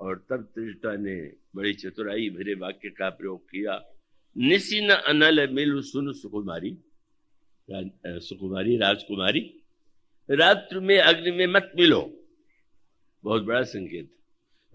और 0.00 0.26
तब 0.30 0.42
त्रिजटा 0.54 0.96
ने 0.96 1.32
बड़ी 1.56 1.72
चतुराई 1.74 2.30
भरे 2.30 2.54
वाक्य 2.54 2.90
का 2.90 3.10
प्रयोग 3.10 3.44
किया। 3.50 3.84
निशी 4.38 4.80
न 4.80 4.90
अनल 4.90 5.48
मिल 5.48 5.80
सुन 5.82 6.12
सुकुमारी 6.12 6.76
सुकुमारी, 7.70 8.76
राजकुमारी। 8.76 9.61
रात्र 10.30 10.80
में 10.80 10.98
अग्नि 10.98 11.30
में 11.30 11.46
मत 11.46 11.72
मिलो। 11.78 12.20
बहुत 13.24 13.42
बड़ा 13.42 13.62
संकेत। 13.62 14.16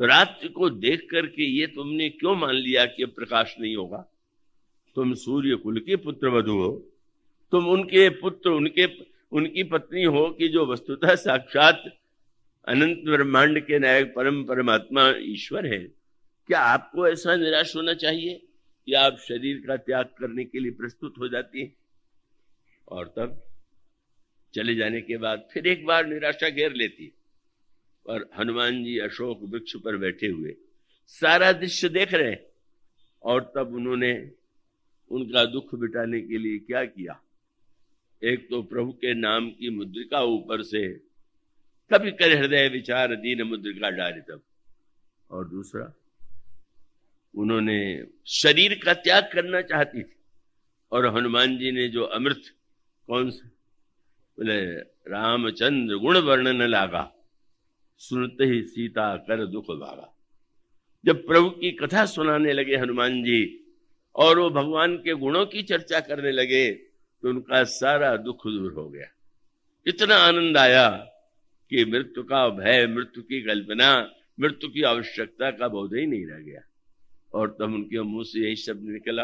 रात्र 0.01 0.47
को 0.47 0.69
देख 0.69 1.07
करके 1.11 1.43
ये 1.43 1.67
तुमने 1.67 2.09
क्यों 2.09 2.35
मान 2.35 2.55
लिया 2.55 2.85
कि 2.85 3.05
प्रकाश 3.05 3.55
नहीं 3.59 3.75
होगा? 3.75 4.05
तुम 4.95 5.13
सूर्य 5.13 5.55
कुल 5.55 5.79
के 5.79 5.95
पुत्र 5.95 6.27
वधु 6.27 6.51
हो। 6.51 6.89
तुम 7.51 7.67
उनके 7.67 8.09
पुत्र, 8.09 8.49
उनके, 8.49 8.85
उनकी 9.31 9.63
पत्नी 9.63 10.03
हो 10.03 10.29
कि 10.29 10.47
जो 10.47 10.65
वस्तुतः 10.65 11.15
साक्षात 11.15 11.83
अनंत 12.67 12.97
ब्रह्मांड 13.05 13.59
के 13.59 13.79
नायक 13.79 14.13
परम 14.15 14.43
परमात्मा 14.43 15.13
ईश्वर 15.17 15.65
है। 15.65 15.79
क्या 16.47 16.59
आपको 16.59 17.07
ऐसा 17.07 17.35
निराश 17.35 17.75
होना 17.75 17.93
चाहिए 17.93 18.47
कि 18.85 18.93
आप 18.93 19.17
शरीर 19.17 19.63
का 19.67 19.77
त्याग 19.77 20.05
करने 20.05 20.45
के 20.45 20.59
लिए 20.59 20.71
प्रस्तुत 20.71 21.13
हो 21.19 21.27
जाती 21.27 21.61
है? 21.61 21.73
और 22.87 23.13
तब 23.17 23.46
चले 24.53 24.75
जाने 24.75 25.01
के 25.01 25.17
बाद 25.17 25.47
फिर 25.53 25.67
एक 25.67 25.85
बार 25.85 26.05
निराशा 26.07 26.49
घेर 26.49 26.73
लेती। 26.73 27.11
और 28.05 28.29
हनुमान 28.37 28.83
जी 28.83 28.97
अशोक 28.99 29.39
वृक्ष 29.43 29.75
पर 29.75 29.97
बैठे 29.97 30.27
हुए, 30.27 30.55
सारा 31.07 31.51
दृश्य 31.51 31.89
देख 31.89 32.13
रहे 32.13 32.35
और 33.23 33.51
तब 33.55 33.73
उन्होंने 33.73 34.11
उनका 35.11 35.45
दुख 35.45 35.73
बिटाने 35.75 36.21
के 36.21 36.37
लिए 36.37 36.57
क्या 36.59 36.83
किया? 36.85 37.19
एक 38.21 38.47
तो 38.49 38.61
प्रभु 38.63 38.91
के 38.91 39.13
नाम 39.13 39.49
की 39.49 39.69
मुद्रिका 39.69 40.21
ऊपर 40.23 40.61
से 40.63 40.87
कभी 41.91 42.11
कर 42.11 42.37
हृदय 42.37 42.67
विचार 42.67 43.15
दीन 43.15 43.41
मुद्रिका 43.43 43.89
डाले 43.89 44.21
तब। 44.21 44.41
और 45.31 45.47
दूसरा, 45.49 45.93
उन्होंने 47.33 47.79
शरीर 48.27 48.79
का 48.85 48.93
त्याग 48.93 49.29
करना 49.33 49.61
चाहती 49.61 50.03
थी। 50.03 50.15
और 50.91 51.05
हनुमान 51.07 51.57
जी 51.57 51.71
ने 51.71 51.87
जो 51.87 52.03
अमृत, 52.03 52.41
कौन 53.07 53.29
सा? 53.31 53.49
बोले, 54.37 54.65
रामचंद्र 55.11 55.95
गुण 55.95 56.17
वर्णन 56.17 56.61
लागा, 56.61 57.11
सुनते 57.99 58.45
ही 58.45 58.61
सीता 58.63 59.15
कर 59.17 59.45
दुख 59.45 59.65
भागा। 59.65 60.13
जब 61.05 61.25
प्रभु 61.27 61.49
की 61.49 61.71
कथा 61.71 62.05
सुनाने 62.05 62.53
लगे 62.53 62.75
हनुमान 62.75 63.23
जी, 63.23 63.39
और 64.15 64.39
वो 64.39 64.49
भगवान 64.49 64.95
के 64.97 65.13
गुणों 65.13 65.45
की 65.45 65.63
चर्चा 65.63 65.99
करने 65.99 66.31
लगे 66.31 66.71
तो 67.23 67.29
उनका 67.29 67.63
सारा 67.63 68.15
दुख 68.17 68.47
दूर 68.47 68.73
हो 68.73 68.87
गया। 68.89 69.07
इतना 69.87 70.15
आनंद 70.17 70.57
आया 70.57 70.89
कि 71.71 71.85
मृत्यु 71.85 72.23
का 72.23 72.47
भय, 72.49 72.87
मृत्यु 72.87 73.23
की 73.23 73.41
कल्पना, 73.41 73.89
मृत्यु 74.39 74.69
की 74.69 74.81
आवश्यकता 74.81 75.51
का 75.51 75.67
बोध 75.67 75.93
ही 75.95 76.05
नहीं 76.05 76.25
रह 76.25 76.39
गया। 76.39 76.61
और 77.33 77.55
तब 77.59 77.73
उनके 77.73 78.01
मुँह 78.01 78.23
से 78.23 78.39
यही 78.39 78.55
शब्द 78.55 78.83
निकला 78.83 79.23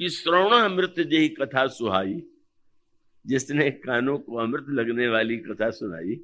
कि 0.00 0.08
श्रवण 0.08 0.56
अमृत 0.60 1.00
जही 1.00 1.28
कथा 1.28 1.66
सुहाई। 1.66 2.22
जिसने 3.26 3.70
कानों 3.70 4.18
को 4.18 4.36
अमृत 4.36 4.66
लगने 4.68 5.08
वाली 5.08 5.36
कथा 5.36 5.70
सुनाई, 5.70 6.14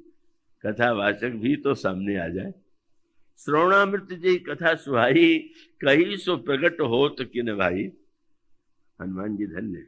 कथावाचक 0.63 1.29
भी 1.29 1.55
तो 1.55 1.73
सामने 1.73 2.17
आ 2.17 2.27
जाए। 2.27 2.53
श्रवणामृत 3.39 4.13
जी 4.13 4.35
कथा 4.37 4.73
सुहाई, 4.75 5.37
कही 5.81 6.17
सो 6.17 6.37
प्रकट 6.37 6.81
हो 6.81 7.07
तो 7.09 7.25
किन 7.25 7.55
भाई? 7.55 7.83
हनुमान 8.99 9.37
जी 9.37 9.45
धन्य। 9.47 9.85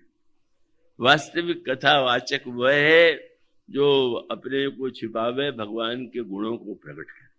वास्तविक 1.00 1.70
कथावाचक 1.70 2.42
वह 2.48 2.74
है 2.74 3.32
जो 3.70 4.12
अपने 4.32 4.68
को 4.68 4.90
छिपावे, 4.90 5.52
भगवान 5.52 6.06
के 6.06 6.20
गुणों 6.20 6.58
को 6.58 6.74
प्रकट 6.74 7.12
करे। 7.12 7.30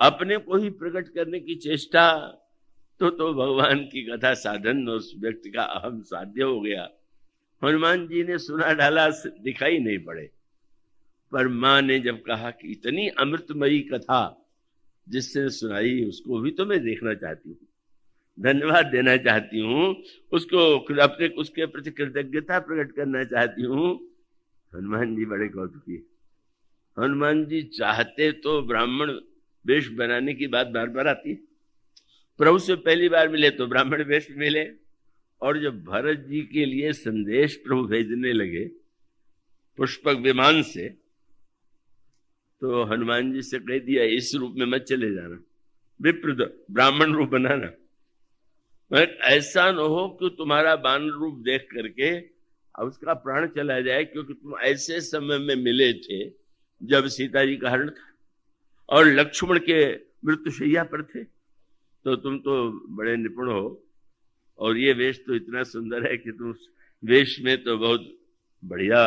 अपने 0.00 0.36
को 0.36 0.56
ही 0.56 0.70
प्रकट 0.70 1.08
करने 1.08 1.40
की 1.40 1.54
चेष्टा 1.54 2.06
तो 3.00 3.10
तो 3.10 3.32
भगवान 3.34 3.78
की 3.80 4.02
कथा 4.02 4.32
साधन 4.34 4.88
उस 4.88 5.14
व्यक्ति 5.18 5.50
का 5.50 5.62
अहम 5.62 6.00
साध्य 6.02 6.42
हो 6.42 6.60
गया। 6.60 6.88
हनुमान 7.62 8.06
जी 8.08 8.22
ने 8.24 8.38
सुना 8.40 8.72
डाला, 8.74 9.08
दिखाई 9.40 9.78
नहीं 9.78 9.98
पड़े। 10.04 10.28
पर 11.32 11.48
माँ 11.48 11.80
ने 11.82 11.98
जब 12.00 12.22
कहा 12.22 12.50
कि 12.52 12.68
इतनी 12.68 13.08
अमृतमयी 13.20 13.80
कथा 13.90 14.20
जिससे 15.06 15.48
सुनाई, 15.50 16.04
उसको 16.04 16.40
भी 16.40 16.50
तो 16.50 16.66
मैं 16.66 16.82
देखना 16.84 17.14
चाहती 17.16 17.48
हूँ, 17.48 17.58
धन्यवाद 18.38 18.86
देना 18.86 19.16
चाहती 19.18 19.60
हूँ, 19.60 19.94
उसको 20.32 20.58
अपने, 20.78 21.28
उसके 21.28 21.66
प्रति 21.66 21.90
कृतज्ञता 21.92 22.58
प्रकट 22.60 22.92
करना 22.92 23.24
चाहती 23.26 23.62
हूँ। 23.64 23.88
हनुमान 24.72 25.14
जी 25.16 25.24
बड़े 25.26 25.48
कौतुकी 25.48 26.06
हनुमान 26.96 27.44
जी 27.46 27.62
चाहते 27.74 28.30
तो 28.34 28.60
ब्राह्मण 28.62 29.10
वेश 29.64 29.88
बनाने 29.92 30.34
की 30.34 30.46
बात 30.48 30.66
बार 30.68 30.88
बार 30.88 31.08
आती 31.08 31.34
प्रभु 32.40 32.58
से 32.58 32.74
पहली 32.76 33.08
बार 33.08 33.28
मिले 33.28 33.50
तो 33.50 33.66
ब्राह्मण 33.66 34.02
वेश 34.04 34.26
मिले। 34.36 34.64
और 35.42 35.60
जब 35.62 35.84
भरत 35.84 36.18
जी 36.18 36.40
के 36.42 36.64
लिए 36.64 36.92
संदेश 36.92 37.56
प्रभु 37.56 37.82
भेजने 37.84 38.32
लगे 38.32 38.64
पुष्पक 39.78 40.16
विमान 40.16 40.62
से 40.62 40.88
तो 42.62 42.82
हनुमान 42.84 43.32
जी 43.32 43.42
से 43.42 43.58
कह 43.58 43.78
दिया, 43.78 44.04
इस 44.04 44.32
रूप 44.36 44.54
में 44.58 44.66
मत 44.66 44.82
चले 44.82 45.14
जाना। 45.14 45.40
विप्र 46.00 46.32
ब्राह्मण 46.70 47.12
रूप 47.12 47.28
बनाना। 47.28 47.70
ऐसा 49.26 49.70
न 49.72 49.76
हो 49.76 50.08
कि 50.20 50.34
तुम्हारा 50.38 50.74
बान 50.76 51.08
रूप 51.10 51.38
देख 51.38 51.68
करके 51.72 52.10
उसका 52.84 53.14
प्राण 53.14 53.46
चला 53.46 53.80
जाए, 53.80 54.04
क्योंकि 54.04 54.34
तुम 54.34 54.58
ऐसे 54.58 55.00
समय 55.00 55.38
में 55.38 55.56
मिले 55.56 55.92
थे 55.94 56.32
जब 56.82 57.06
सीता 57.06 57.44
जी 57.44 57.56
का 57.56 57.70
हरण 57.70 57.90
था। 57.90 58.08
और 58.88 59.06
लक्ष्मण 59.06 59.58
के 59.58 59.80
मृत्युशैया 60.26 60.84
पर 60.84 61.02
थे। 61.04 61.24
तो 62.04 62.16
तुम 62.16 62.38
तो 62.38 62.70
बड़े 62.96 63.16
निपुण 63.16 63.50
हो। 63.50 63.89
और 64.60 64.78
ये 64.78 64.92
वेश 64.94 65.22
तो 65.26 65.34
इतना 65.34 65.62
सुंदर 65.64 66.06
है 66.06 66.16
कि 66.16 66.32
तुम 66.32 66.54
वेश 67.02 67.36
में 67.42 67.56
तो 67.64 67.76
बहुत 67.78 68.08
बढ़िया 68.62 69.02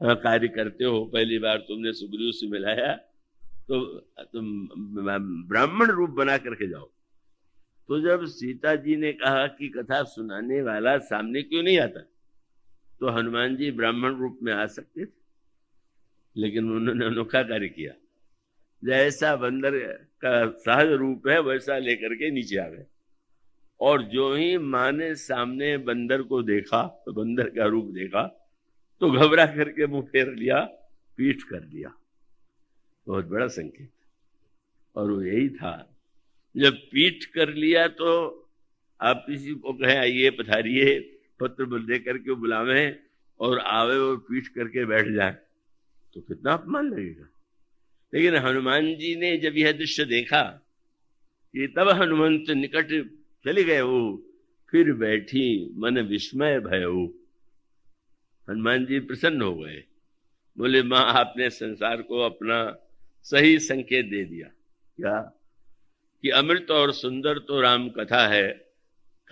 कार्य 0.00 0.48
करते 0.50 0.84
हो। 0.84 1.04
पहली 1.06 1.38
बार 1.38 1.58
तुमने 1.68 1.92
सुग्रीव 1.94 2.30
से 2.32 2.48
मिलाया 2.48 2.92
तो 3.68 3.84
तुम 4.22 4.46
ब्राह्मण 5.48 5.90
रूप 5.90 6.10
बना 6.12 6.36
करके 6.38 6.68
जाओ। 6.68 6.90
तो 7.88 8.00
जब 8.00 8.24
सीता 8.28 8.74
जी 8.76 8.96
ने 8.96 9.12
कहा 9.14 9.46
कि 9.48 9.68
कथा 9.70 10.02
सुनाने 10.04 10.60
वाला 10.62 10.96
सामने 11.04 11.42
क्यों 11.44 11.62
नहीं 11.62 11.78
आता 11.80 12.00
तो 13.00 13.10
हनुमान 13.10 13.56
जी 13.56 13.70
ब्राह्मण 13.72 14.16
रूप 14.16 14.38
में 14.42 14.52
आ 14.52 14.66
सकते 14.68 15.04
थे, 15.04 15.10
लेकिन 16.36 16.70
उन्होंने 16.70 17.06
अनोखा 17.06 17.42
कार्य 17.44 17.68
किया। 17.68 17.92
जैसा 18.82 19.34
बंदर 19.36 19.78
का 20.24 20.34
सहज 20.58 20.92
रूप 20.94 21.28
है, 21.28 21.38
वैसा 21.42 21.78
लेकर 21.80 22.14
के 22.14 22.30
नीचे 22.30 22.56
आ 22.58 22.68
गए। 22.68 22.86
और 23.80 24.02
जो 24.02 24.34
ही 24.34 24.58
माँ 24.58 24.92
ने 24.92 25.14
सामने 25.14 25.76
बंदर 25.78 26.22
को 26.22 26.42
देखा 26.42 27.02
तो 27.06 27.12
बंदर 27.12 27.50
का 27.50 27.64
रूप 27.64 27.84
देखा 27.84 28.22
तो 29.00 29.10
घबरा 29.10 29.46
करके 29.46 29.86
मुँह 29.86 30.02
फेर 30.02 30.32
लिया, 30.32 30.60
पीठ 31.16 31.42
कर 31.42 31.60
दिया 31.60 31.94
बहुत 33.06 33.26
बड़ा 33.26 33.46
संकेत। 33.46 33.90
और 34.96 35.10
वो 35.10 35.22
यही 35.22 35.48
था। 35.48 35.96
जब 36.56 36.76
पीठ 36.92 37.24
कर 37.24 37.48
लिया 37.48 37.88
तो 37.88 38.08
आप 39.00 39.24
किसी 39.28 39.54
को 39.54 39.72
कहें, 39.72 39.96
आइए 39.96 40.30
पधारिए, 40.30 41.00
पत्र 41.40 41.78
दे 41.78 41.98
करके 41.98 42.34
बुलावे 42.34 43.00
और 43.40 43.58
आवे 43.58 43.96
और 43.96 44.16
पीठ 44.16 44.46
करके 44.46 44.84
बैठ 44.84 45.08
जाए। 45.08 45.36
तो 46.14 46.20
कितना 46.20 46.52
अपमान 46.52 46.90
लगेगा। 46.90 47.28
लेकिन 48.14 48.34
हनुमान 48.36 48.94
जी 48.94 49.16
ने 49.16 49.36
जब 49.36 49.56
यह 49.56 49.72
दृश्य 49.72 50.04
देखा 50.04 50.42
कि 51.52 51.66
तब 51.66 51.88
हनुमंत 51.88 52.50
निकट 52.50 52.86
चले 53.44 53.64
गए 53.64 53.80
वो 53.80 54.26
फिर 54.70 54.92
बैठी 54.92 55.72
मन 55.76 55.98
विस्मय 55.98 56.60
भय 56.60 56.84
हनुमान 58.50 58.86
जी 58.86 59.00
प्रसन्न 59.00 59.42
हो 59.42 59.54
गए। 59.54 59.84
बोले, 60.58 60.82
माँ, 60.82 61.12
आपने 61.12 61.50
संसार 61.50 62.02
को 62.02 62.18
अपना 62.18 62.76
सही 63.22 63.58
संकेत 63.58 64.06
दे 64.06 64.24
दिया। 64.24 64.48
क्या? 64.96 65.32
कि 66.22 66.28
अमृत 66.28 66.70
और 66.70 66.92
सुंदर 66.92 67.38
तो 67.38 67.60
राम 67.60 67.88
कथा 67.88 68.28
है, 68.28 68.68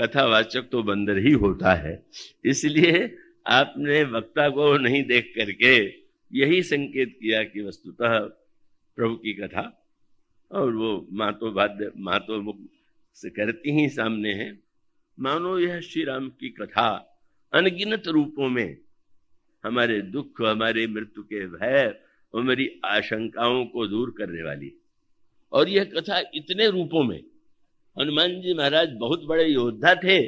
कथावाचक 0.01 0.63
तो 0.73 0.83
बंदर 0.83 1.19
ही 1.19 1.33
होता 1.33 1.75
है। 1.75 2.07
इसलिए 2.45 3.19
आपने 3.47 4.05
वक्ता 4.05 4.49
को 4.49 4.77
नहीं 4.77 5.05
देख 5.05 5.33
करके 5.37 5.89
यही 6.39 6.63
संकेत 6.63 7.19
किया 7.23 7.45
कि 7.45 7.63
वस्तुतः 7.63 8.19
प्रभु 8.97 9.17
की 9.17 9.33
कथा 9.33 9.95
और 10.53 10.75
वो 10.75 11.09
मातो 11.13 11.51
बाध्य 11.51 11.93
मातो 11.97 12.53
से 12.53 12.82
करती 13.17 13.71
ही, 13.71 13.89
सामने 13.89 14.33
है। 14.33 14.59
मानो 15.19 15.59
यह 15.59 15.81
श्री 15.81 16.05
राम 16.05 16.29
की 16.31 16.49
कथा 16.49 17.19
अनगिनत 17.53 18.09
रूपों 18.09 18.49
में 18.49 18.77
हमारे 19.65 20.01
दुख, 20.03 20.43
हमारे 20.43 20.87
मृत्यु 20.87 21.23
के 21.23 21.47
भय 21.47 22.01
और 22.35 22.43
मेरी 22.43 22.81
आशंकाओं 22.85 23.65
को 23.65 23.87
दूर 23.87 24.15
करने 24.19 24.43
वाली 24.43 24.73
और 25.53 25.69
यह 25.69 25.85
कथा 25.85 26.21
इतने 26.35 26.69
रूपों 26.69 27.03
में, 27.05 27.23
हनुमान 28.01 28.41
जी 28.41 28.55
महाराज 28.55 28.89
बहुत 28.93 29.25
बड़े 29.25 29.45
योद्धा 29.45 29.95
थे। 29.95 30.21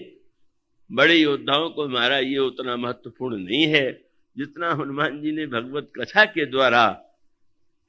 बड़े 0.93 1.15
योद्धाओं 1.15 1.71
को 1.71 1.89
मारा 1.89 2.19
ये 2.19 2.39
उतना 2.39 2.77
महत्वपूर्ण 2.77 3.37
नहीं 3.37 3.67
है, 3.67 4.05
जितना 4.37 4.73
हनुमान 4.73 5.21
जी 5.23 5.33
ने 5.33 5.47
भगवत 5.47 5.93
कथा 6.01 6.25
के 6.25 6.47
द्वारा 6.47 6.87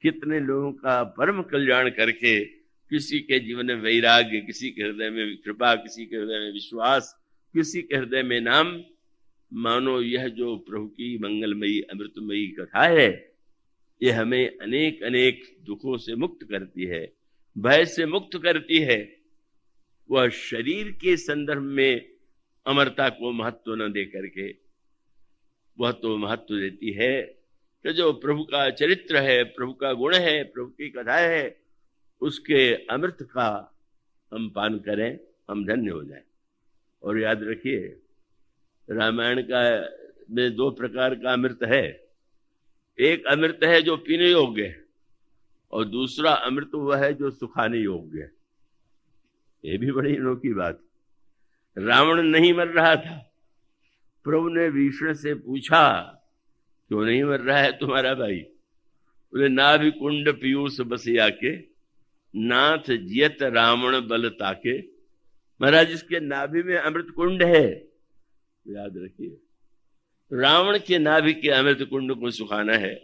कितने 0.02 0.40
लोगों 0.40 0.72
का 0.72 1.02
परम 1.04 1.42
कल्याण 1.42 1.90
करके 1.90 2.55
किसी 2.90 3.20
के 3.20 3.38
जीवन 3.38 3.66
में 3.66 3.74
वैराग्य, 3.74 4.40
किसी 4.40 4.70
के 4.70 4.82
हृदय 4.82 5.10
में 5.10 5.36
कृपा, 5.36 5.74
किसी 5.74 6.06
के 6.06 6.16
हृदय 6.16 6.38
में 6.38 6.52
विश्वास, 6.52 7.24
किसी 7.52 7.82
के 7.82 7.96
हृदय 7.96 8.22
में 8.22 8.40
नाम, 8.40 8.82
मानो 9.52 10.02
यह 10.02 10.28
जो 10.28 10.56
प्रभु 10.56 10.86
की 10.86 11.18
मंगलमयी, 11.18 11.80
अमृतमयी 11.80 12.46
कथा 12.46 12.82
है 12.82 13.32
यह 14.02 14.20
हमें 14.20 14.58
अनेक 14.58 15.02
अनेक 15.02 15.56
दुखों 15.62 15.96
से 15.96 16.14
मुक्त 16.14 16.46
करती 16.50 16.84
है, 16.84 17.12
भय 17.58 17.84
से 17.84 18.06
मुक्त 18.06 18.38
करती 18.42 18.78
है। 18.78 19.16
वह 20.10 20.28
शरीर 20.28 20.90
के 20.90 21.16
संदर्भ 21.16 21.62
में 21.62 22.08
अमरता 22.66 23.08
को 23.08 23.32
महत्व 23.32 23.74
न 23.74 23.92
दे 23.92 24.04
करके, 24.04 24.56
वह 25.78 25.92
तो 25.92 26.16
महत्व 26.16 26.58
देती 26.58 26.90
है। 26.90 27.22
कि 27.82 27.92
जो 27.92 28.12
प्रभु 28.12 28.44
का 28.44 28.70
चरित्र 28.70 29.16
है, 29.16 29.44
प्रभु 29.44 29.72
का 29.72 29.92
गुण 29.92 30.14
है, 30.14 30.44
प्रभु 30.44 30.66
की 30.66 30.90
कथा 30.90 31.16
है 31.16 31.65
उसके 32.20 32.74
अमृत 32.74 33.18
का 33.22 33.76
हम 34.32 34.50
पान 34.50 34.78
करें, 34.78 35.18
हम 35.50 35.66
धन्य 35.66 35.90
हो 35.90 36.04
जाए। 36.04 36.22
और 37.02 37.18
याद 37.18 37.42
रखिए, 37.42 38.00
रामायण 38.90 39.42
का 39.42 39.62
में 40.30 40.54
दो 40.56 40.70
प्रकार 40.70 41.14
का 41.14 41.32
अमृत 41.32 41.58
है। 41.62 42.08
एक 42.98 43.26
अमृत 43.26 43.60
है 43.64 43.82
जो 43.82 43.96
पीने 43.96 44.30
योग्य 44.30 44.64
है, 44.64 44.84
और 45.72 45.84
दूसरा 45.84 46.32
अमृत 46.32 46.74
वह 46.74 47.04
है 47.04 47.12
जो 47.14 47.30
सुखाने 47.30 47.78
योग्य 47.78 48.20
है। 48.20 48.32
ये 49.64 49.78
भी 49.78 49.92
बड़ी 49.92 50.16
अनोखी 50.16 50.54
बात। 50.54 50.80
रावण 51.78 52.22
नहीं 52.22 52.52
मर 52.54 52.68
रहा 52.68 52.96
था। 52.96 53.32
प्रभु 54.24 54.48
ने 54.48 54.70
भीषण 54.70 55.12
से 55.12 55.34
पूछा, 55.34 56.00
क्यों 56.88 57.04
नहीं 57.04 57.24
मर 57.24 57.40
रहा 57.40 57.58
है 57.58 57.78
तुम्हारा 57.78 58.14
भाई? 58.14 58.38
बोले 59.32 59.48
ना 59.48 59.76
भी 59.76 59.90
कुंड 59.90 60.40
पीयूष 60.40 60.80
बसिया 60.80 61.28
के 61.28 61.75
नाथ 62.36 62.90
जियत 62.90 63.42
रावण 63.42 64.00
बल 64.08 64.28
ताके। 64.30 64.78
महाराज, 65.60 65.90
इसके 65.90 66.20
नाभि 66.20 66.62
में 66.62 66.76
अमृत 66.76 67.10
कुंड 67.16 67.42
है। 67.42 67.66
याद 68.66 68.94
रखिए, 68.96 69.36
रावण 70.30 70.78
के 70.78 70.98
नाभि 70.98 71.32
के 71.34 71.50
अमृत 71.50 71.86
कुंड 71.90 72.14
को 72.14 72.30
सुखाना 72.30 72.76
है 72.76 72.94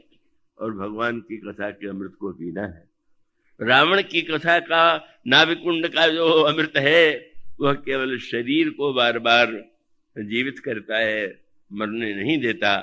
और 0.59 0.73
भगवान 0.73 1.21
की 1.21 1.37
कथा 1.37 1.71
के 1.71 1.89
अमृत 1.89 2.15
को 2.21 2.33
पीना 2.33 2.63
है। 2.63 2.89
रावण 3.61 4.03
की 4.03 4.23
कथा 4.23 4.59
का 4.59 4.83
नाभि 5.27 5.55
कुंड 5.55 5.89
का 5.89 6.07
जो 6.09 6.29
अमृत 6.43 6.77
है, 6.77 7.33
वह 7.61 7.75
केवल 7.75 8.19
शरीर 8.19 8.71
को 8.71 8.93
बार 8.93 9.19
बार 9.19 9.53
जीवित 10.17 10.59
करता 10.59 10.99
है, 10.99 11.41
मरने 11.71 12.15
नहीं 12.15 12.39
देता 12.39 12.75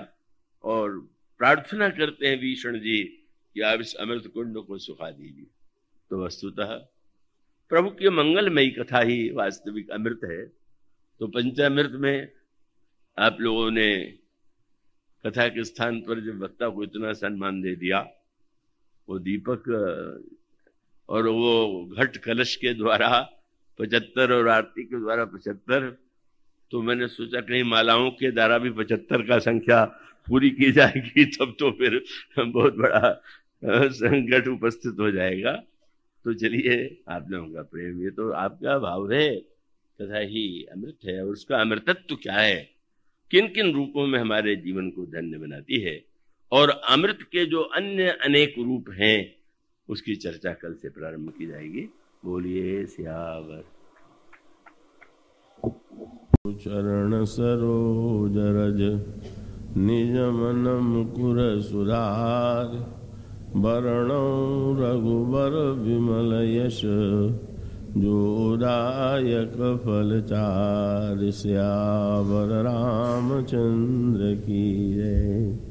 और 0.63 0.97
प्रार्थना 1.39 1.89
करते 1.89 2.27
हैं 2.27 2.39
भीषण 2.39 2.79
जी 2.79 3.03
कि 3.55 3.62
आप 3.62 3.81
इस 3.81 3.93
अमृत 3.95 4.31
कुंड 4.33 4.57
को 4.57 4.77
सुखा 4.77 5.09
दीजिए। 5.12 5.45
तो 6.12 6.24
वस्तुतः 6.26 6.74
प्रभु 7.72 7.89
की 7.91 8.10
मंगलमयी 8.10 8.69
कथा 8.72 9.00
ही 9.02 9.30
वास्तविक 9.32 9.89
अमृत 9.91 10.22
है। 10.24 10.45
तो 11.22 11.28
पंचामृत 11.28 11.91
में 11.95 12.28
आप 13.17 13.38
लोगों 13.41 13.69
ने 13.72 13.89
कथा 15.24 15.48
के 15.48 15.63
स्थान 15.63 16.00
पर 16.02 16.19
जब 16.26 16.43
वक्ता 16.43 16.69
को 16.69 16.84
इतना 16.84 17.13
सम्मान 17.13 17.62
दे 17.62 17.76
दिया, 17.76 18.00
वो 19.08 19.19
दीपक, 19.19 19.63
और 21.10 21.28
वो 21.28 21.86
घट 21.98 22.17
कलश 22.17 22.56
के 22.56 22.74
द्वारा 22.74 23.10
पचहत्तर 23.80 24.34
और 24.34 24.48
आरती 24.48 24.84
के 24.84 25.00
द्वारा 25.00 25.26
पचहत्तर 25.26 25.89
तो 26.72 26.82
मैंने 26.82 27.08
सोचा 27.08 27.41
कहीं 27.41 27.63
मालाओं 27.63 28.10
के 28.12 28.32
द्वारा 28.32 28.58
भी 28.58 28.69
पचहत्तर 28.72 29.22
का 29.28 29.39
संख्या 29.39 29.84
पूरी 30.28 30.50
की 30.50 30.72
जाएगी, 30.72 31.26
तब 31.26 31.56
तो 31.60 31.72
फिर 31.72 32.04
बहुत 32.39 32.76
बड़ा 32.76 33.12
संकट 33.93 34.48
उपस्थित 34.48 35.00
हो 35.00 35.12
जाएगा। 35.12 35.62
तो 36.23 36.34
चलिए, 36.34 37.01
आप 37.08 37.25
लोगों 37.29 37.49
का 37.49 37.62
प्रेम, 37.62 38.03
ये 38.03 38.10
तो 38.10 38.32
आपका 38.32 38.79
भाव 38.79 39.12
है, 39.12 39.36
तथा 40.01 40.19
ही 40.19 40.63
अमृत 40.63 40.97
है, 41.05 41.25
और 41.25 41.32
उसका 41.32 41.62
अमृतत्व 41.62 42.15
क्या 42.15 42.34
है? 42.34 42.69
किन 43.32 43.47
किन 43.47 43.73
रूपों 43.73 44.08
में 44.08 44.19
हमारे 44.19 44.55
जीवन 44.55 44.89
को 44.89 45.05
धन्य 45.05 45.38
बनाती 45.38 45.79
है? 45.79 46.05
और 46.51 46.69
अमृत 46.69 47.19
के 47.21 47.45
जो 47.45 47.62
अन्य 47.62 48.10
अनेक 48.10 48.55
रूप 48.58 48.86
हैं, 48.89 49.36
उसकी 49.89 50.15
चर्चा 50.15 50.53
कल 50.53 50.73
से 50.73 50.89
प्रारंभ 50.89 51.29
की 51.29 51.45
जाएगी। 51.45 51.82
बोलिए, 52.25 52.86
सियावर। 52.86 53.63
चरण 56.55 57.25
सरोज 57.25 58.34
रज, 58.38 58.82
निज 59.77 60.12
मन 60.12 60.79
मुकुर 60.84 61.62
वरण 63.55 64.12
रघुबर 64.79 65.55
विमल 65.79 66.33
यश 66.49 66.81
जोदायक 67.97 69.55
फल 69.85 70.21
चार 70.21 71.31
श्यावर 71.31 72.62
रामचंद्र 72.63 74.35
की 74.35 74.93
जय। 74.93 75.68